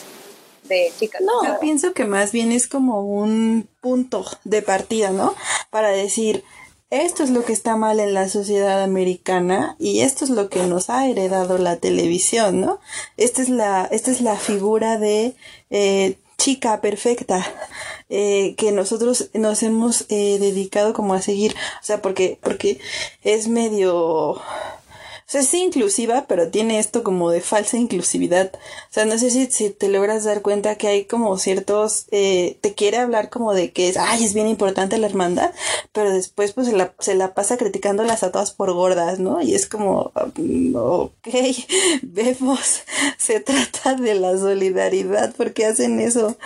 [0.65, 1.23] de chicas.
[1.23, 5.35] No, yo pienso que más bien es como un punto de partida, ¿no?
[5.71, 6.45] Para decir,
[6.91, 10.63] esto es lo que está mal en la sociedad americana y esto es lo que
[10.65, 12.79] nos ha heredado la televisión, ¿no?
[13.17, 15.35] Esta es la, esta es la figura de
[15.71, 17.47] eh, chica perfecta
[18.11, 22.81] eh, que nosotros nos hemos eh, dedicado como a seguir, o sea, porque, porque
[23.23, 24.43] es medio
[25.33, 28.53] sea, sí inclusiva, pero tiene esto como de falsa inclusividad.
[28.55, 32.59] O sea, no sé si, si te logras dar cuenta que hay como ciertos, eh,
[32.61, 35.53] te quiere hablar como de que es, ay, es bien importante la hermandad,
[35.93, 39.41] pero después pues se la, se la pasa criticándolas a todas por gordas, ¿no?
[39.41, 41.29] Y es como, mm, ok,
[42.03, 42.83] vemos,
[43.17, 46.37] se trata de la solidaridad, porque hacen eso?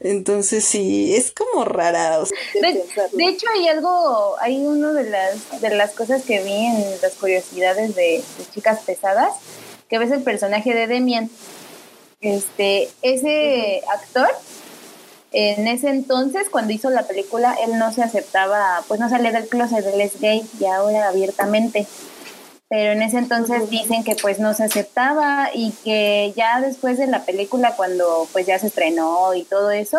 [0.00, 2.18] Entonces sí, es como rara.
[2.60, 7.14] de, hecho hay algo, hay uno de las, de las cosas que vi en las
[7.14, 9.34] curiosidades de, de chicas pesadas,
[9.88, 11.30] que ves el personaje de Demian.
[12.20, 14.28] Este, ese actor,
[15.32, 19.48] en ese entonces, cuando hizo la película, él no se aceptaba, pues no salía del
[19.48, 21.86] closet, él es gay y ahora abiertamente.
[22.68, 27.06] Pero en ese entonces dicen que pues no se aceptaba y que ya después de
[27.06, 29.98] la película, cuando pues ya se estrenó y todo eso,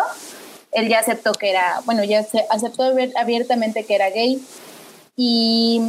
[0.71, 4.43] él ya aceptó que era, bueno, ya se aceptó abiertamente que era gay.
[5.15, 5.81] Y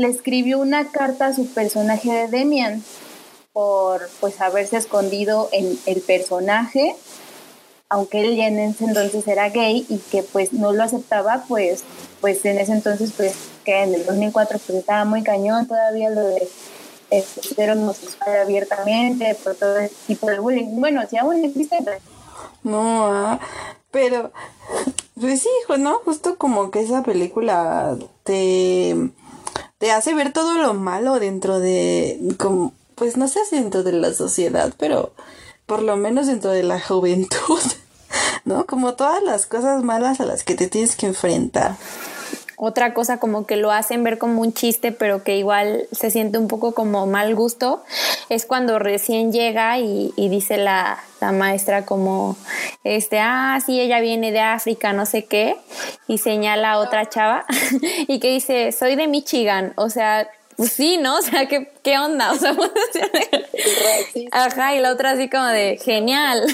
[0.00, 2.82] le escribió una carta a su personaje de Demian
[3.52, 6.96] por pues haberse escondido en el personaje,
[7.90, 11.84] aunque él ya en ese entonces era gay y que pues no lo aceptaba, pues
[12.22, 16.22] pues en ese entonces pues que en el 2004 pues estaba muy cañón todavía lo
[16.22, 16.48] de
[17.56, 20.80] ser homosexual abiertamente por todo ese tipo de bullying.
[20.80, 21.76] Bueno, si aún existe.
[22.62, 23.38] No, ah,
[23.90, 24.32] pero
[25.20, 25.98] pues sí, ¿no?
[26.06, 29.10] Justo como que esa película te
[29.80, 33.92] te hace ver todo lo malo dentro de, como, pues no sé si dentro de
[33.92, 35.14] la sociedad, pero
[35.64, 37.62] por lo menos dentro de la juventud,
[38.44, 38.66] ¿no?
[38.66, 41.78] Como todas las cosas malas a las que te tienes que enfrentar
[42.62, 46.36] otra cosa como que lo hacen ver como un chiste, pero que igual se siente
[46.36, 47.82] un poco como mal gusto,
[48.28, 52.36] es cuando recién llega y, dice la, la, maestra como,
[52.84, 55.56] este, ah, sí, ella viene de África, no sé qué,
[56.06, 57.46] y señala a otra chava
[58.08, 60.28] y que dice, soy de Michigan, o sea,
[60.60, 61.16] pues sí, ¿no?
[61.20, 62.32] O sea, ¿qué, qué onda?
[62.32, 62.54] O sea,
[64.32, 66.44] ajá, y la otra así como de, genial.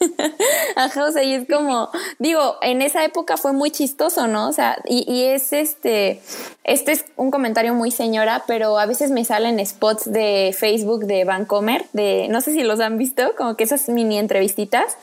[0.76, 4.48] Ajá, o sea, y es como, digo, en esa época fue muy chistoso, ¿no?
[4.48, 6.22] O sea, y, y, es este,
[6.64, 11.24] este es un comentario muy señora, pero a veces me salen spots de Facebook de
[11.24, 14.96] Vancomer, de, no sé si los han visto, como que esas mini entrevistitas.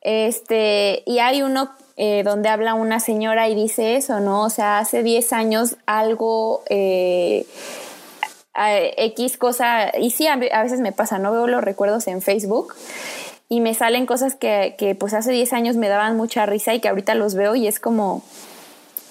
[0.00, 4.44] Este, y hay uno eh, donde habla una señora y dice eso, ¿no?
[4.44, 6.62] O sea, hace 10 años algo...
[6.68, 7.46] Eh,
[8.54, 12.74] X cosa, y sí, a veces me pasa, no veo los recuerdos en Facebook
[13.52, 16.80] y me salen cosas que, que pues hace 10 años me daban mucha risa y
[16.80, 18.22] que ahorita los veo y es como,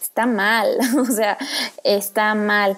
[0.01, 1.37] está mal, o sea,
[1.83, 2.77] está mal.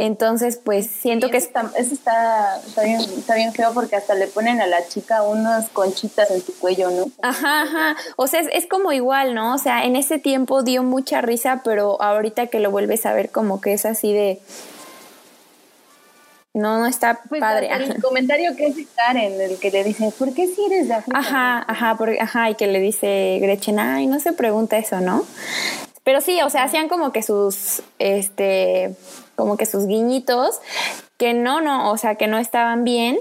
[0.00, 4.28] Entonces, pues siento que está, eso está, está, bien, está bien feo porque hasta le
[4.28, 7.10] ponen a la chica unas conchitas en su cuello, ¿no?
[7.20, 7.96] Ajá, ajá.
[8.14, 9.54] O sea, es, es, como igual, ¿no?
[9.54, 13.30] O sea, en ese tiempo dio mucha risa, pero ahorita que lo vuelves a ver
[13.30, 14.40] como que es así de,
[16.54, 17.68] no, no está pues, padre.
[17.72, 21.18] El comentario que es en el que le dice, ¿por qué si eres de África?
[21.18, 25.26] Ajá, ajá, ajá, y que le dice Gretchen, ay, no se pregunta eso, ¿no?
[26.04, 28.96] Pero sí, o sea, hacían como que sus, este,
[29.38, 30.58] como que sus guiñitos,
[31.16, 33.20] que no, no, o sea, que no estaban bien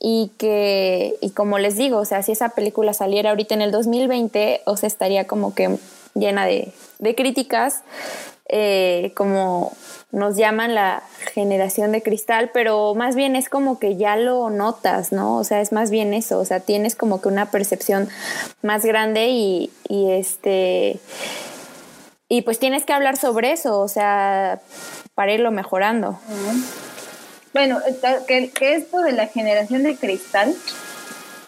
[0.00, 3.70] y que, y como les digo, o sea, si esa película saliera ahorita en el
[3.70, 5.78] 2020, o sea, estaría como que
[6.14, 7.84] llena de, de críticas,
[8.48, 9.72] eh, como
[10.10, 15.12] nos llaman la generación de cristal, pero más bien es como que ya lo notas,
[15.12, 15.36] ¿no?
[15.36, 18.08] O sea, es más bien eso, o sea, tienes como que una percepción
[18.62, 20.98] más grande y, este,
[22.28, 24.60] y pues tienes que hablar sobre eso, o sea,
[25.14, 26.18] para irlo mejorando.
[27.52, 27.80] Bueno,
[28.26, 30.54] que, que esto de la generación de cristal,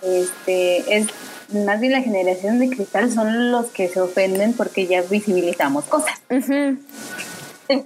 [0.03, 1.07] este, es
[1.53, 6.21] más bien la generación de cristal son los que se ofenden porque ya visibilizamos cosas.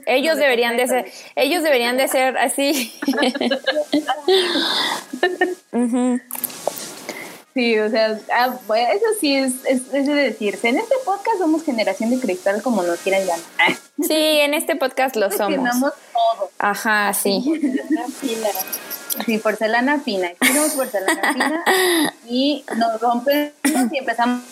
[0.06, 2.92] Ellos deberían de ser, ellos deberían de ser así.
[7.58, 10.68] Sí, o sea, ah, eso sí es, es, de decirse.
[10.68, 13.42] En este podcast somos generación de cristal, como nos quieran llamar.
[14.00, 15.68] Sí, en este podcast lo somos.
[15.80, 16.52] todo.
[16.60, 17.42] Ajá, sí.
[17.42, 18.48] Porcelana fina.
[19.26, 20.30] Sí, porcelana fina.
[20.38, 21.64] Tenemos porcelana fina
[22.28, 23.52] y nos rompemos
[23.90, 24.44] y empezamos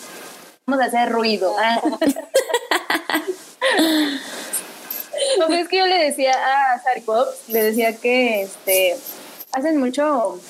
[0.67, 1.55] a hacer ruido.
[5.39, 8.97] No, es que yo le decía a Sarkov, le decía que este
[9.53, 10.41] hacen mucho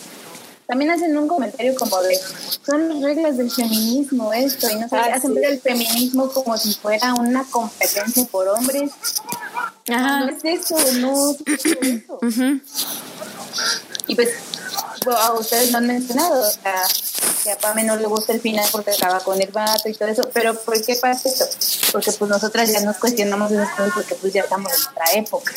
[0.68, 2.20] también hacen un comentario como de
[2.65, 6.74] son reglas del feminismo esto y no sé, ah, hacen ver el feminismo como si
[6.74, 8.91] fuera una competencia por hombres.
[9.89, 10.26] Ajá.
[10.26, 12.20] No es eso, no es eso.
[14.09, 14.30] Y pues
[15.05, 16.82] a ustedes lo han mencionado, o sea,
[17.43, 20.07] que a Pame no le gusta el final porque acaba con el vato y todo
[20.07, 21.45] eso, pero ¿por qué pasa eso?
[21.91, 25.53] Porque pues nosotras ya nos cuestionamos esas cosas porque pues ya estamos en otra época.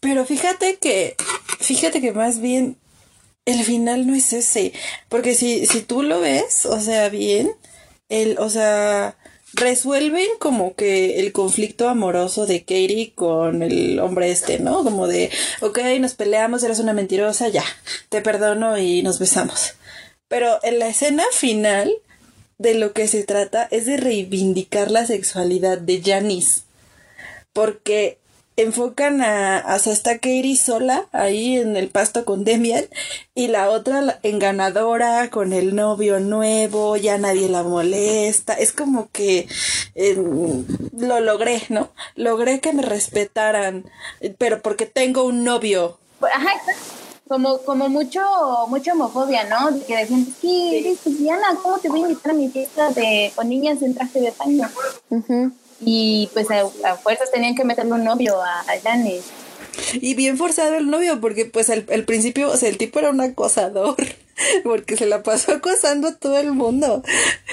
[0.00, 1.16] Pero fíjate que,
[1.60, 2.76] fíjate que más bien
[3.48, 4.72] el final no es ese.
[5.08, 7.50] Porque si, si tú lo ves, o sea, bien,
[8.08, 9.16] el, o sea,
[9.54, 14.84] resuelven como que el conflicto amoroso de Katie con el hombre este, ¿no?
[14.84, 15.30] Como de,
[15.60, 17.64] ok, nos peleamos, eres una mentirosa, ya,
[18.10, 19.74] te perdono y nos besamos.
[20.28, 21.90] Pero en la escena final
[22.58, 26.62] de lo que se trata es de reivindicar la sexualidad de Janice.
[27.54, 28.18] Porque
[28.62, 32.84] enfocan a, hasta está Katie sola ahí en el pasto con Demian
[33.34, 39.10] y la otra en ganadora con el novio nuevo, ya nadie la molesta, es como
[39.10, 39.48] que
[39.94, 41.90] lo logré, ¿no?
[42.16, 43.84] Logré que me respetaran,
[44.38, 45.98] pero porque tengo un novio.
[46.20, 46.50] Ajá,
[47.28, 48.20] como, como mucho,
[48.68, 49.70] mucha homofobia, ¿no?
[49.70, 53.32] De que decían, sí, eres lesbiana, ¿cómo te voy a invitar a mi fiesta de,
[53.36, 54.68] con niñas en traje de baño?
[55.80, 59.24] Y pues a, fuerzas tenían que meterle un novio a, a Janis.
[59.94, 63.20] Y bien forzado el novio, porque pues al, principio, o sea, el tipo era un
[63.20, 63.96] acosador,
[64.64, 67.02] porque se la pasó acosando a todo el mundo.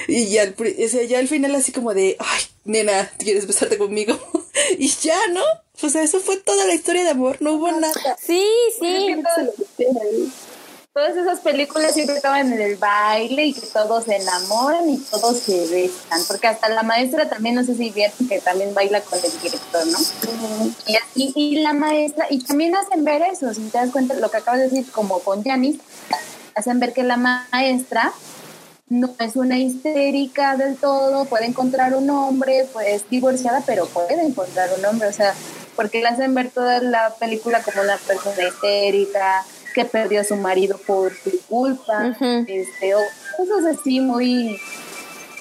[0.07, 3.78] Y ya, al, o sea, ya al final así como de, ay, nena, ¿quieres besarte
[3.78, 4.17] conmigo?
[4.78, 5.43] y ya, ¿no?
[5.82, 8.17] O sea, eso fue toda la historia de amor, no hubo nada.
[8.26, 8.43] Sí,
[8.80, 9.15] sí
[10.95, 15.39] todas esas películas siempre estaban en el baile y que todos se enamoran y todos
[15.39, 19.19] se besan, porque hasta la maestra también, no sé si vieron que también baila con
[19.19, 19.99] el director, ¿no?
[21.15, 24.37] y, y, la maestra, y también hacen ver eso, si te das cuenta, lo que
[24.37, 25.81] acabas de decir, como con Janice,
[26.55, 28.13] hacen ver que la maestra
[28.87, 34.69] no es una histérica del todo, puede encontrar un hombre, pues divorciada, pero puede encontrar
[34.77, 35.33] un hombre, o sea,
[35.75, 39.43] porque le hacen ver toda la película como una persona histérica,
[39.76, 42.15] que perdió a su marido por su culpa,
[42.47, 42.99] este, o
[43.36, 44.57] cosas así muy,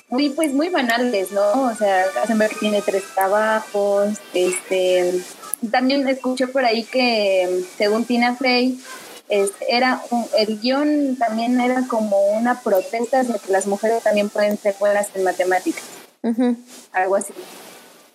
[0.08, 1.62] muy, pues muy banales, ¿no?
[1.62, 5.22] O sea, hacen ver que tiene tres trabajos, este,
[5.70, 8.80] también escuché por ahí que según Tina Fey,
[9.28, 10.02] este, era
[10.36, 15.08] el guion también era como una protesta de que las mujeres también pueden ser buenas
[15.14, 15.84] en matemáticas,
[16.92, 17.32] algo así.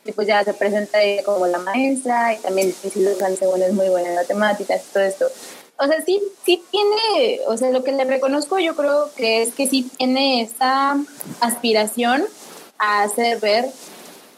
[0.06, 3.74] Y pues ya se presenta ella como la maestra y también si los según es
[3.74, 5.26] muy buena en matemáticas y todo esto
[5.80, 9.54] o sea, sí, sí tiene, o sea, lo que le reconozco yo creo que es
[9.54, 10.98] que sí tiene esa
[11.40, 12.26] aspiración
[12.78, 13.70] a hacer ver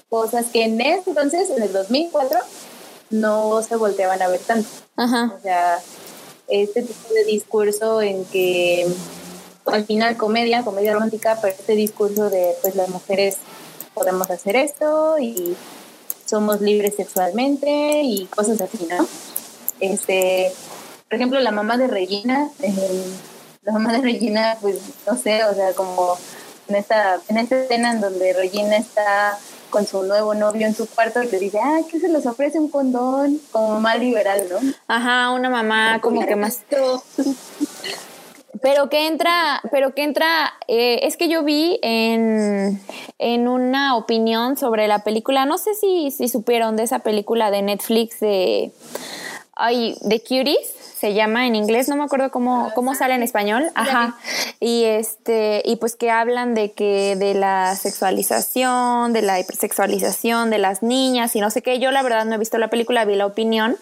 [0.07, 2.37] cosas que en ese entonces, en el 2004,
[3.09, 4.69] no se volteaban a ver tanto.
[4.97, 5.79] O sea,
[6.47, 8.85] este tipo de discurso en que
[9.65, 13.37] al final comedia, comedia romántica, pero este discurso de pues las mujeres
[13.95, 15.55] podemos hacer esto y
[16.25, 19.07] somos libres sexualmente y cosas así, ¿no?
[19.79, 20.51] Este,
[21.11, 22.47] por ejemplo, la mamá de Regina,
[23.63, 26.15] la mamá de Regina, pues no sé, o sea, como
[26.69, 29.37] en esta, en esta escena en donde Regina está
[29.69, 32.61] con su nuevo novio en su cuarto y le dice, ah, que se les ofrece
[32.61, 34.59] un condón, como más liberal, ¿no?
[34.87, 36.61] Ajá, una mamá como que más...
[38.61, 42.81] Pero que entra, pero que entra, eh, es que yo vi en,
[43.17, 47.63] en una opinión sobre la película, no sé si, si supieron de esa película de
[47.63, 48.71] Netflix de,
[49.55, 53.71] ay, de Cuties, se llama en inglés, no me acuerdo cómo, cómo sale en español,
[53.73, 54.17] ajá,
[54.59, 60.59] y este, y pues que hablan de que de la sexualización, de la hipersexualización de
[60.59, 63.15] las niñas y no sé qué, yo la verdad no he visto la película, vi
[63.15, 63.77] la opinión,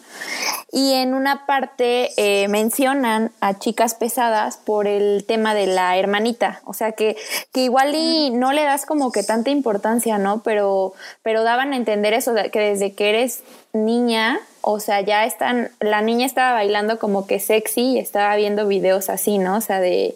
[0.72, 6.62] y en una parte eh, mencionan a chicas pesadas por el tema de la hermanita,
[6.64, 7.18] o sea que,
[7.52, 10.42] que igual y no le das como que tanta importancia, ¿no?
[10.42, 13.44] Pero, pero daban a entender eso, que desde que eres
[13.74, 18.68] niña, o sea, ya están, la niña estaba bailando como que sexy y estaba viendo
[18.68, 19.58] videos así, ¿no?
[19.58, 20.16] O sea, de,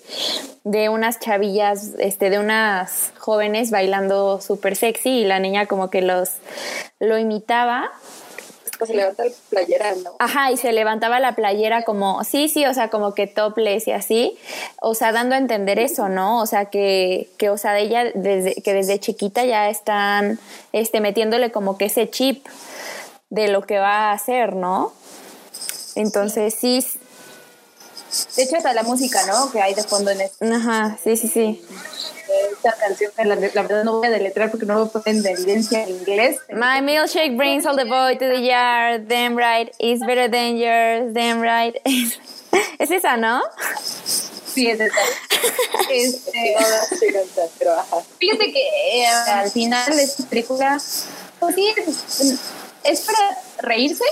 [0.63, 6.01] de unas chavillas, este, de unas jóvenes bailando súper sexy y la niña como que
[6.01, 6.29] los,
[6.99, 7.91] lo imitaba
[8.85, 10.15] se levanta la playera, ¿no?
[10.19, 13.91] Ajá, y se levantaba la playera como, sí, sí, o sea, como que topless y
[13.91, 14.37] así,
[14.81, 16.41] o sea, dando a entender eso, ¿no?
[16.41, 20.39] O sea, que, que o sea, de ella, desde, que desde chiquita ya están,
[20.71, 22.45] este, metiéndole como que ese chip
[23.33, 24.93] de lo que va a hacer, ¿no?
[25.95, 26.85] Entonces, sí.
[28.35, 29.51] De hecho, hasta la música, ¿no?
[29.51, 30.45] Que hay de fondo en esto.
[30.45, 31.65] Ajá, sí, sí, sí.
[32.51, 35.81] Esta canción, la, la verdad no voy a deletrear porque no lo ponen de evidencia
[35.81, 36.37] en inglés.
[36.51, 39.07] My milkshake brings all the boy to the yard.
[39.07, 41.11] Damn right, it's better than yours.
[41.11, 41.75] Damn right.
[42.77, 43.41] es esa, ¿no?
[44.05, 44.95] Sí, es esa.
[45.91, 46.55] Este.
[48.19, 50.79] Fíjate que eh, al final de esta película,
[51.39, 52.39] pues sí, es,
[52.83, 54.03] es para reírse,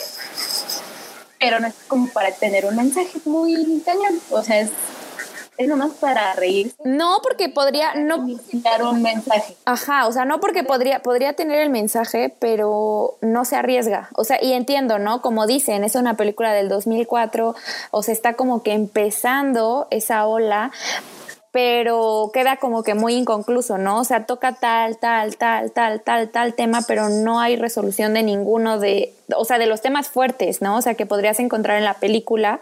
[1.40, 4.22] pero no es como para tener un mensaje muy cañón.
[4.30, 4.70] O sea, es,
[5.58, 6.76] es nomás para reírse.
[6.84, 9.56] No, porque podría, no, Dar un mensaje.
[9.66, 14.10] Ajá, o sea, no porque podría, podría tener el mensaje, pero no se arriesga.
[14.16, 15.22] O sea, y entiendo, ¿no?
[15.22, 17.56] Como dicen, es una película del 2004,
[17.92, 20.72] o sea, está como que empezando esa ola,
[21.52, 24.00] pero queda como que muy inconcluso, ¿no?
[24.00, 28.24] O sea, toca tal, tal, tal, tal, tal, tal tema, pero no hay resolución de
[28.24, 30.78] ninguno de, o sea, de los temas fuertes, ¿no?
[30.78, 32.62] O sea, que podrías encontrar en la película.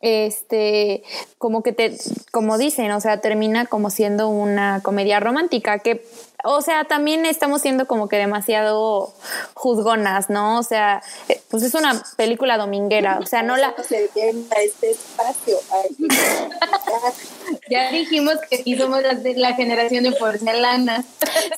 [0.00, 1.02] Este,
[1.38, 1.96] como que te,
[2.30, 6.02] como dicen, o sea, termina como siendo una comedia romántica, que,
[6.44, 9.12] o sea, también estamos siendo como que demasiado
[9.54, 10.58] juzgonas, ¿no?
[10.58, 15.58] O sea, eh, pues es una película dominguera, o sea, no la, este espacio.
[17.70, 21.04] ya dijimos que aquí somos la, de la generación de porcelana.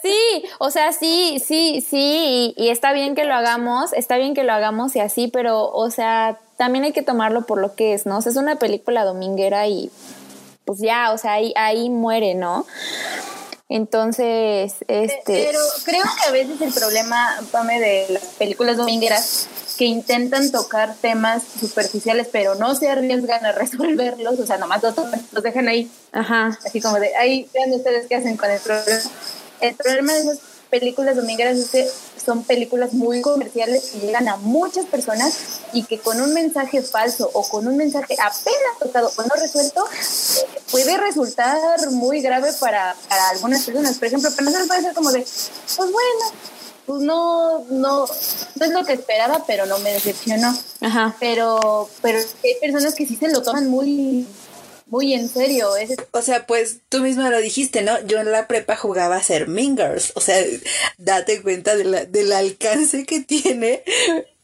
[0.03, 4.35] Sí, o sea, sí, sí, sí, y, y, está bien que lo hagamos, está bien
[4.35, 7.95] que lo hagamos y así, pero, o sea, también hay que tomarlo por lo que
[7.95, 8.19] es, ¿no?
[8.19, 9.91] O sea, es una película dominguera y
[10.65, 12.65] pues ya, o sea, ahí, ahí muere, ¿no?
[13.71, 15.23] Entonces, este...
[15.47, 19.47] Pero creo que a veces el problema, Pame, de las películas domingueras
[19.79, 24.95] que intentan tocar temas superficiales, pero no se arriesgan a resolverlos, o sea, nomás los,
[25.31, 25.89] los dejan ahí.
[26.11, 26.59] Ajá.
[26.67, 29.01] Así como de, ahí vean ustedes qué hacen con el problema.
[29.61, 30.39] El problema de esas
[30.71, 31.89] películas domingueras es que
[32.25, 35.35] son películas muy comerciales que llegan a muchas personas
[35.73, 39.85] y que con un mensaje falso o con un mensaje apenas tocado o no resuelto
[40.71, 41.59] puede resultar
[41.91, 43.99] muy grave para, para algunas personas.
[43.99, 46.25] Por ejemplo, para nosotros puede ser como de, pues bueno,
[46.87, 50.57] pues no, no, no es lo que esperaba, pero no me decepcionó.
[50.81, 51.17] Ajá.
[51.21, 54.27] Pero, pero hay personas que sí se lo toman muy,
[54.91, 55.77] muy en serio.
[55.77, 55.97] Es...
[56.11, 58.05] O sea, pues tú misma lo dijiste, ¿no?
[58.07, 60.13] Yo en la prepa jugaba a ser Mingers.
[60.17, 60.37] O sea,
[60.99, 63.83] date cuenta de la, del alcance que tiene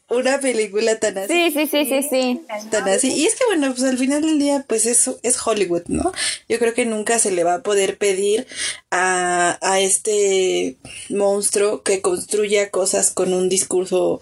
[0.09, 1.33] una película tan así.
[1.33, 2.41] Sí, sí, sí, sí, sí.
[2.71, 3.11] Tan así.
[3.13, 6.13] Y es que bueno, pues al final del día, pues eso es Hollywood, ¿no?
[6.47, 8.47] Yo creo que nunca se le va a poder pedir
[8.89, 10.77] a, a este
[11.09, 14.21] monstruo que construya cosas con un discurso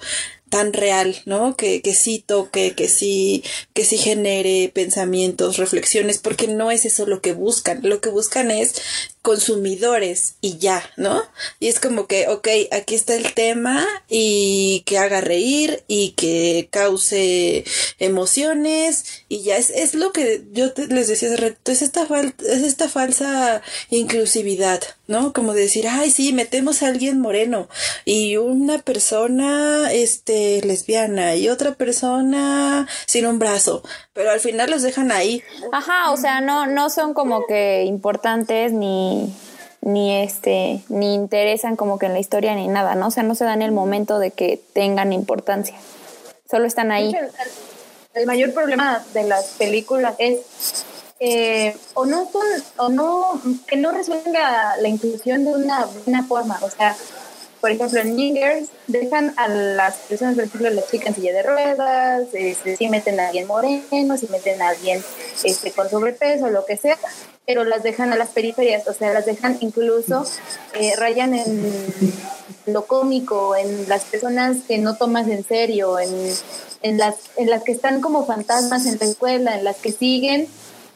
[0.50, 1.56] tan real, ¿no?
[1.56, 3.44] Que, que sí toque, que sí,
[3.74, 7.80] que sí genere pensamientos, reflexiones, porque no es eso lo que buscan.
[7.84, 8.76] Lo que buscan es
[9.26, 11.24] consumidores y ya, ¿no?
[11.60, 16.70] Y es como que, ok, aquí está el tema y que haga reír y que
[16.72, 17.66] cause
[17.98, 22.08] emociones y ya es, es lo que yo te, les decía hace rato, es esta,
[22.48, 25.34] es esta falsa inclusividad, ¿no?
[25.34, 27.68] Como decir, ay, sí, metemos a alguien moreno
[28.06, 33.82] y una persona, este, lesbiana y otra persona sin un brazo,
[34.14, 35.42] pero al final los dejan ahí.
[35.72, 39.15] Ajá, o sea, no, no son como que importantes ni
[39.82, 43.08] ni este ni interesan como que en la historia ni nada, ¿no?
[43.08, 45.76] O sea, no se dan el momento de que tengan importancia.
[46.50, 47.16] Solo están ahí.
[48.14, 50.86] El mayor problema de las películas es
[51.20, 52.44] eh, o no son,
[52.78, 56.96] o no que no resuelven la, la inclusión de una buena forma, o sea,
[57.66, 61.42] por ejemplo, en Ningers dejan a las personas, por ejemplo, las chicas en silla de
[61.42, 65.04] ruedas, este, si meten a alguien moreno, si meten a alguien
[65.44, 66.96] este, con sobrepeso, lo que sea,
[67.48, 70.28] pero las dejan a las periferias, o sea, las dejan incluso,
[70.80, 72.14] eh, rayan en
[72.68, 76.14] lo cómico, en las personas que no tomas en serio, en,
[76.84, 80.48] en, las, en las que están como fantasmas en la escuela, en las que siguen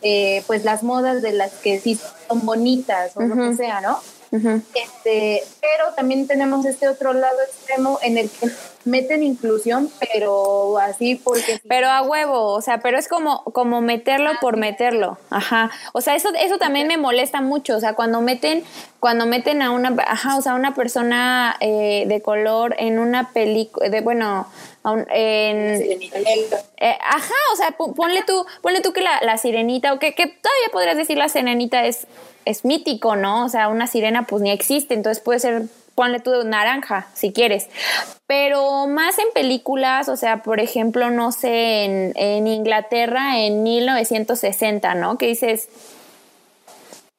[0.03, 3.27] eh, pues las modas de las que sí son bonitas o uh -huh.
[3.35, 3.99] lo que sea, ¿no?
[4.31, 8.49] Este, pero también tenemos este otro lado extremo en el que
[8.85, 11.59] meten inclusión, pero así porque...
[11.67, 15.71] Pero a huevo, o sea, pero es como, como meterlo por meterlo, ajá.
[15.93, 18.63] O sea, eso, eso también me molesta mucho, o sea, cuando meten,
[18.99, 23.89] cuando meten a una, ajá, o sea, una persona eh, de color en una película,
[23.89, 24.47] de, bueno,
[25.09, 30.15] en, eh, ajá, o sea, ponle tú, ponle tú que la, la sirenita, o que,
[30.15, 32.07] que todavía podrías decir la sirenita es,
[32.45, 33.45] es mítico, ¿no?
[33.45, 35.63] O sea, una sirena pues ni existe, entonces puede ser
[35.99, 37.67] ponle tú naranja, si quieres.
[38.25, 44.95] Pero más en películas, o sea, por ejemplo, no sé, en, en Inglaterra en 1960,
[44.95, 45.17] ¿no?
[45.17, 45.67] Que dices,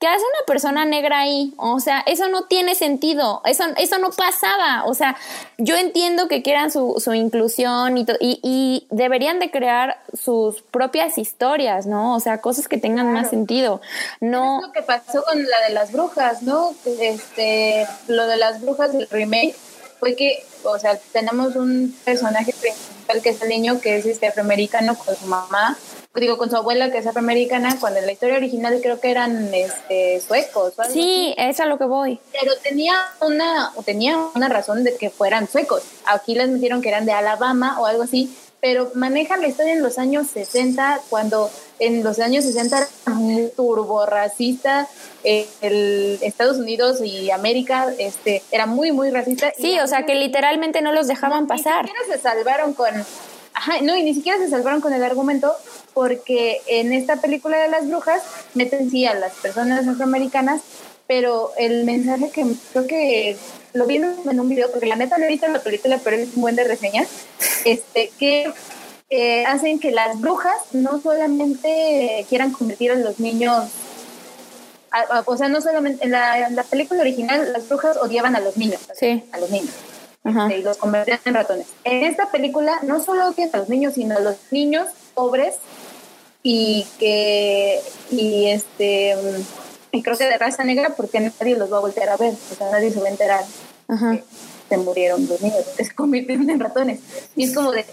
[0.00, 1.52] ¿qué hace una persona negra ahí?
[1.58, 4.84] O sea, eso no tiene sentido, eso, eso no pasaba.
[4.86, 5.16] O sea,
[5.58, 11.18] yo entiendo que quieran su, su inclusión y, y, y, deberían de crear sus propias
[11.18, 12.16] historias, ¿no?
[12.16, 13.20] O sea, cosas que tengan claro.
[13.20, 13.82] más sentido.
[14.20, 14.60] No...
[14.60, 16.74] Es lo que pasó con la de las brujas, ¿no?
[16.98, 19.54] Este, lo de las brujas del remake
[19.98, 24.28] fue que, o sea, tenemos un personaje principal que es el niño que es este
[24.28, 25.76] afroamericano con su mamá
[26.14, 29.54] digo, con su abuela que es afroamericana, cuando en la historia original creo que eran
[29.54, 30.74] este, suecos.
[30.76, 31.48] O algo sí, así.
[31.48, 32.18] es a lo que voy.
[32.32, 35.82] Pero tenía una, tenía una razón de que fueran suecos.
[36.06, 39.82] Aquí les metieron que eran de Alabama o algo así, pero manejan la historia en
[39.82, 44.88] los años 60, cuando en los años 60 era muy turbo racista,
[45.24, 49.52] eh, el Estados Unidos y América este, era muy, muy racista.
[49.56, 51.86] Sí, o sea, que literalmente no los dejaban pasar.
[51.86, 52.90] Ni se salvaron con...
[53.60, 55.54] Ajá, no, y ni siquiera se salvaron con el argumento
[55.92, 58.22] porque en esta película de las brujas
[58.54, 60.62] meten sí a las personas afroamericanas,
[61.06, 63.36] pero el mensaje que creo que
[63.74, 66.34] lo vi en un video, porque la neta no he visto la película, pero es
[66.34, 67.08] un buen de reseñas,
[67.66, 68.50] este, que
[69.10, 73.68] eh, hacen que las brujas no solamente quieran convertir a los niños,
[74.90, 78.36] a, a, o sea, no solamente en la, en la, película original las brujas odiaban
[78.36, 79.22] a los niños, sí.
[79.32, 79.74] a los niños.
[80.24, 81.66] Este, y los convertían en ratones.
[81.84, 85.56] En esta película no solo odian a los niños, sino a los niños pobres
[86.42, 89.16] y que y este
[89.92, 92.54] y creo que de raza negra porque nadie los va a voltear a ver, o
[92.54, 93.44] sea, nadie se va a enterar
[93.88, 94.16] Ajá.
[94.16, 94.24] que
[94.68, 97.00] se murieron los niños, que se convirtieron en ratones.
[97.34, 97.84] Y es como de,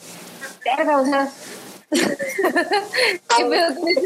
[0.64, 1.32] verga, o sea,
[1.90, 4.06] ¿qué pedo con ese,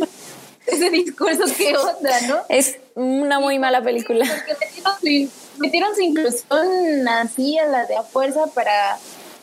[0.67, 1.43] ese, discurso?
[1.57, 2.37] ¿Qué onda, no?
[2.47, 4.25] Es una muy mala película.
[4.25, 5.27] Porque
[5.61, 8.97] metieron su, inclusión así a la de a fuerza para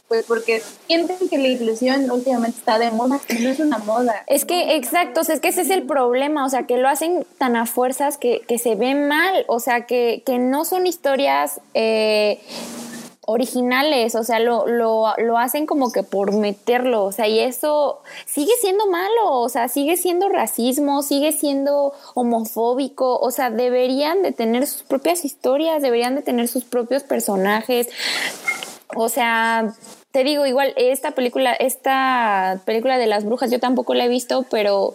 [0.08, 4.24] pues porque sienten que la inclusión últimamente está de moda, que no es una moda.
[4.26, 7.56] Es que, exacto, es que ese es el problema, o sea, que lo hacen tan
[7.56, 12.40] a fuerzas que, que se ve mal, o sea, que, que no son historias eh,
[13.30, 18.00] originales, o sea, lo, lo, lo hacen como que por meterlo, o sea, y eso
[18.24, 24.32] sigue siendo malo, o sea, sigue siendo racismo, sigue siendo homofóbico, o sea, deberían de
[24.32, 27.90] tener sus propias historias, deberían de tener sus propios personajes,
[28.96, 29.74] o sea,
[30.10, 34.46] te digo, igual, esta película, esta película de las brujas, yo tampoco la he visto,
[34.50, 34.94] pero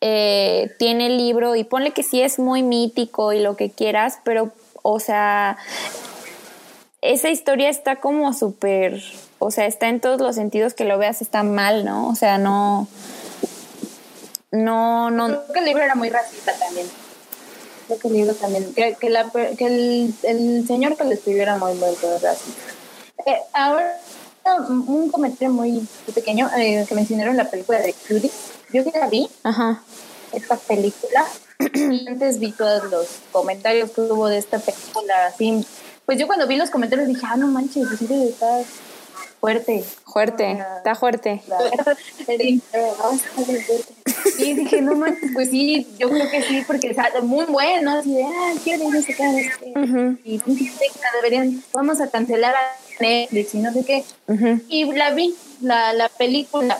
[0.00, 4.20] eh, tiene el libro y ponle que sí es muy mítico y lo que quieras,
[4.24, 5.58] pero, o sea,
[7.00, 9.02] esa historia está como súper,
[9.38, 12.08] o sea, está en todos los sentidos que lo veas, está mal, ¿no?
[12.08, 12.88] O sea, no.
[14.50, 15.26] No, no.
[15.26, 16.86] Creo que el libro era muy racista también.
[17.86, 18.74] Creo que el libro también.
[18.74, 22.72] Que, que, la, que el, el, señor que lo escribió era muy, muy racista.
[23.26, 23.98] Eh, ahora
[24.56, 28.30] un comentario muy pequeño eh, que mencionaron la película de Judy.
[28.72, 29.82] Yo que la vi, Ajá.
[30.32, 31.26] esta película,
[31.74, 35.64] y antes vi todos los comentarios que hubo de esta película, así.
[36.08, 38.64] Pues yo cuando vi los comentarios dije, ah, no manches, pues sí estar
[39.40, 39.84] fuerte.
[40.06, 41.42] Fuerte, está fuerte.
[44.38, 48.14] Y dije, no manches, pues sí, yo creo que sí, porque es muy bueno, así
[48.14, 50.18] de, ah, quiero no sé qué, este, uh -huh.
[50.24, 50.40] y
[51.16, 54.02] deberían, vamos a cancelar a Netflix y no sé qué.
[54.28, 54.62] Uh -huh.
[54.66, 56.78] Y la vi, la, la película,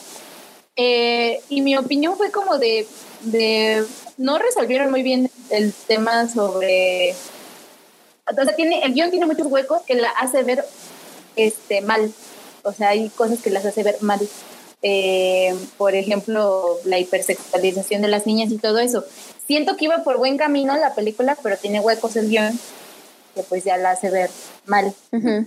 [0.74, 2.86] eh, y mi opinión fue como de,
[3.24, 3.84] de,
[4.16, 7.14] no resolvieron muy bien el tema sobre,
[8.34, 10.64] sea, tiene, el guion tiene muchos huecos que la hace ver
[11.36, 12.12] este, mal,
[12.62, 14.20] o sea, hay cosas que las hace ver mal.
[14.82, 19.04] Eh, por ejemplo, la hipersexualización de las niñas y todo eso.
[19.46, 22.58] Siento que iba por buen camino la película, pero tiene huecos el guion
[23.34, 24.30] que pues ya la hace ver
[24.66, 24.94] mal.
[25.12, 25.46] Uh -huh.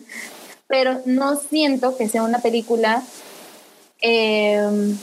[0.68, 3.04] Pero no siento que sea una película
[4.02, 4.96] eh,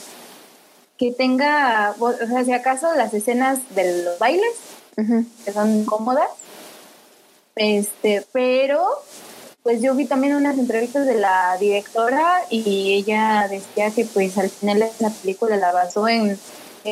[0.98, 4.52] que tenga, o sea, si acaso las escenas de los bailes,
[4.96, 5.26] uh -huh.
[5.44, 6.28] que son cómodas,
[7.58, 8.84] este, pero
[9.62, 14.48] pues yo vi también unas entrevistas de la directora y ella decía que pues al
[14.48, 16.38] final la película la basó en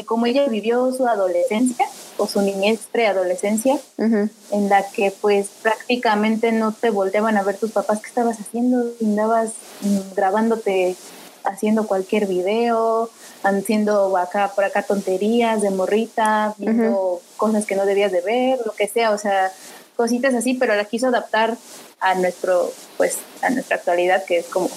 [0.05, 1.89] cómo ella vivió su adolescencia
[2.19, 4.31] o su niñez preadolescencia uh -huh.
[4.51, 8.93] en la que pues prácticamente no te volteaban a ver tus papás qué estabas haciendo
[9.01, 9.53] andabas
[9.83, 10.97] mm, grabándote
[11.45, 13.09] haciendo cualquier video
[13.43, 17.21] haciendo acá por acá tonterías de morrita viendo uh -huh.
[17.37, 19.53] cosas que no debías de ver lo que sea o sea
[19.97, 21.57] cositas así pero la quiso adaptar
[22.01, 24.71] a nuestro pues a nuestra actualidad que es como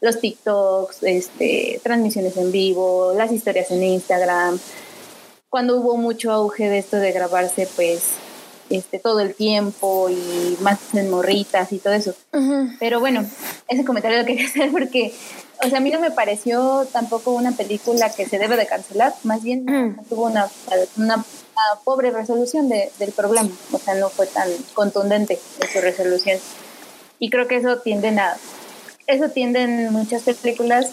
[0.00, 4.58] los TikToks, este, transmisiones en vivo, las historias en Instagram.
[5.48, 8.02] Cuando hubo mucho auge de esto de grabarse, pues
[8.70, 12.14] este, todo el tiempo y más en morritas y todo eso.
[12.78, 13.26] Pero bueno,
[13.68, 15.12] ese comentario lo quería hacer porque,
[15.64, 19.12] o sea, a mí no me pareció tampoco una película que se debe de cancelar,
[19.24, 19.66] más bien
[20.08, 20.48] tuvo una,
[20.96, 21.24] una,
[21.84, 26.38] pobre resolución del problema, o sea, no fue tan contundente en su resolución.
[27.18, 28.36] Y creo que eso tienden a,
[29.06, 30.90] eso tienden muchas películas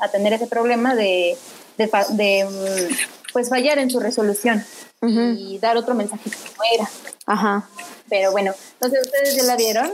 [0.00, 1.36] a tener ese problema de,
[1.78, 2.94] de, de mm,
[3.32, 4.64] pues fallar en su resolución
[5.02, 6.90] y dar otro mensaje que no era.
[7.26, 7.68] Ajá.
[8.08, 9.90] Pero bueno, entonces ustedes ya la vieron,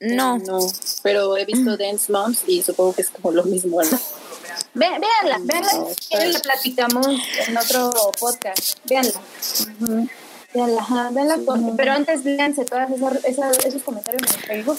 [0.00, 0.38] No.
[0.38, 0.66] No,
[1.02, 3.98] pero he visto Dance Moms y supongo que es como lo mismo, ¿no?
[4.74, 6.32] Ve, véanla, véanla.
[6.32, 7.06] la platicamos
[7.46, 8.78] en otro podcast.
[8.84, 9.20] Véanla.
[10.54, 11.38] Véanla, véanla.
[11.76, 12.90] Pero antes léanse todas
[13.24, 14.78] esas, esos comentarios en Facebook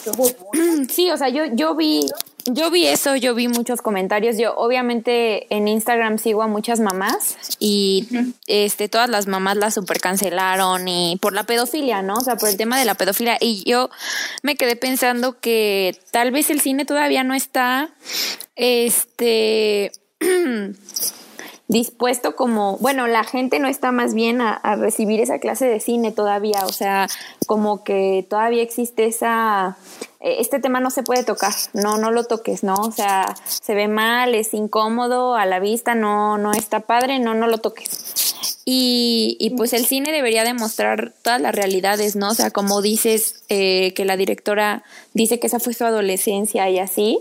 [0.91, 2.07] Sí, o sea, yo, yo vi
[2.53, 4.37] yo vi eso, yo vi muchos comentarios.
[4.37, 8.07] Yo obviamente en Instagram sigo a muchas mamás y
[8.47, 12.15] este todas las mamás las super cancelaron y por la pedofilia, ¿no?
[12.15, 13.89] O sea, por el tema de la pedofilia y yo
[14.43, 17.89] me quedé pensando que tal vez el cine todavía no está
[18.55, 19.91] este
[21.69, 26.11] dispuesto como, bueno, la gente no está más bien a, recibir esa clase de cine
[26.11, 27.07] todavía, o sea,
[27.45, 29.77] como que todavía existe esa,
[30.19, 32.75] este tema no se puede tocar, no, no lo toques, ¿no?
[32.75, 37.33] O sea, se ve mal, es incómodo a la vista, no, no está padre, no,
[37.33, 38.35] no lo toques.
[38.65, 42.29] Y, y pues el cine debería demostrar todas las realidades, ¿no?
[42.29, 46.79] O sea, como dices eh, que la directora dice que esa fue su adolescencia y
[46.79, 47.17] así,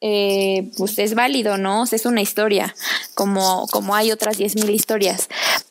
[0.00, 1.84] eh, pues es válido, ¿no?
[1.84, 2.74] es una historia,
[3.14, 5.28] como, como hay otras 10.000 historias.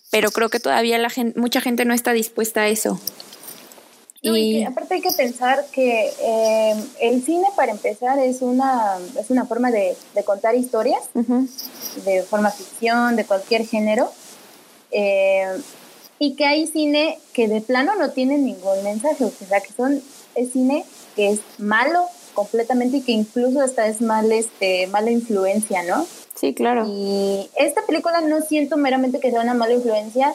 [0.09, 2.99] Pero creo que todavía la gente, mucha gente no está dispuesta a eso.
[4.33, 9.45] Y, aparte hay que pensar que eh, el cine, para empezar, es una, es una
[9.45, 9.95] forma de,
[10.25, 14.11] contar historias, de forma ficción, de cualquier género.
[14.91, 15.45] Eh,
[16.17, 20.01] y que hay cine que de plano no tiene ningún mensaje, o sea, que son,
[20.35, 25.81] es cine que es malo, completamente y que incluso hasta es mal, este, mala influencia,
[25.83, 26.05] ¿no?
[26.35, 26.85] Sí, claro.
[26.87, 30.33] Y esta película no siento meramente que sea una mala influencia,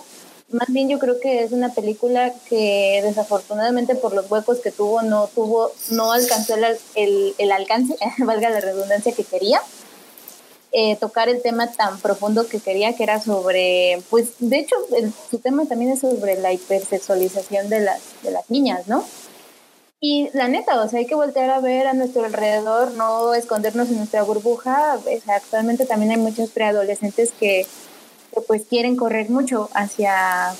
[0.51, 5.03] más bien yo creo que es una película que desafortunadamente por los huecos que tuvo
[5.03, 6.55] no tuvo no alcanzó
[6.96, 9.61] el, el, alcance valga la redundancia que quería
[10.72, 14.76] eh, tocar el tema tan profundo que quería que era sobre pues de hecho
[15.30, 19.05] su tema también es sobre la hipersexualización de las de las niñas no
[20.03, 23.90] y la neta, o sea, hay que voltear a ver a nuestro alrededor, no escondernos
[23.90, 24.98] en nuestra burbuja.
[25.26, 27.66] actualmente también hay muchos preadolescentes que,
[28.46, 30.54] pues quieren correr mucho hacia,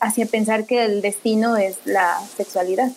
[0.00, 2.90] hacia pensar que el destino es la sexualidad.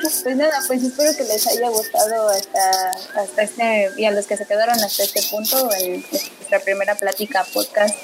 [0.00, 2.90] Pues nada, pues espero que les haya gustado hasta,
[3.20, 5.68] hasta este, y a los que se quedaron hasta este punto
[6.38, 7.94] nuestra primera plática podcast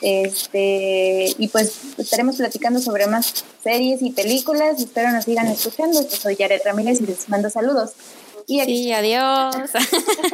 [0.00, 4.80] este, y pues estaremos platicando sobre más series y películas.
[4.80, 6.02] Espero nos sigan escuchando.
[6.02, 7.92] Yo soy Yaret Ramírez y les mando saludos.
[8.50, 9.54] Y sí, adiós.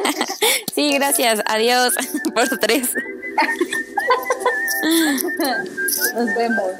[0.73, 1.39] sí, gracias.
[1.45, 1.93] Adiós
[2.33, 2.89] por tres.
[6.15, 6.71] Nos vemos.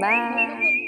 [0.00, 0.85] Bye.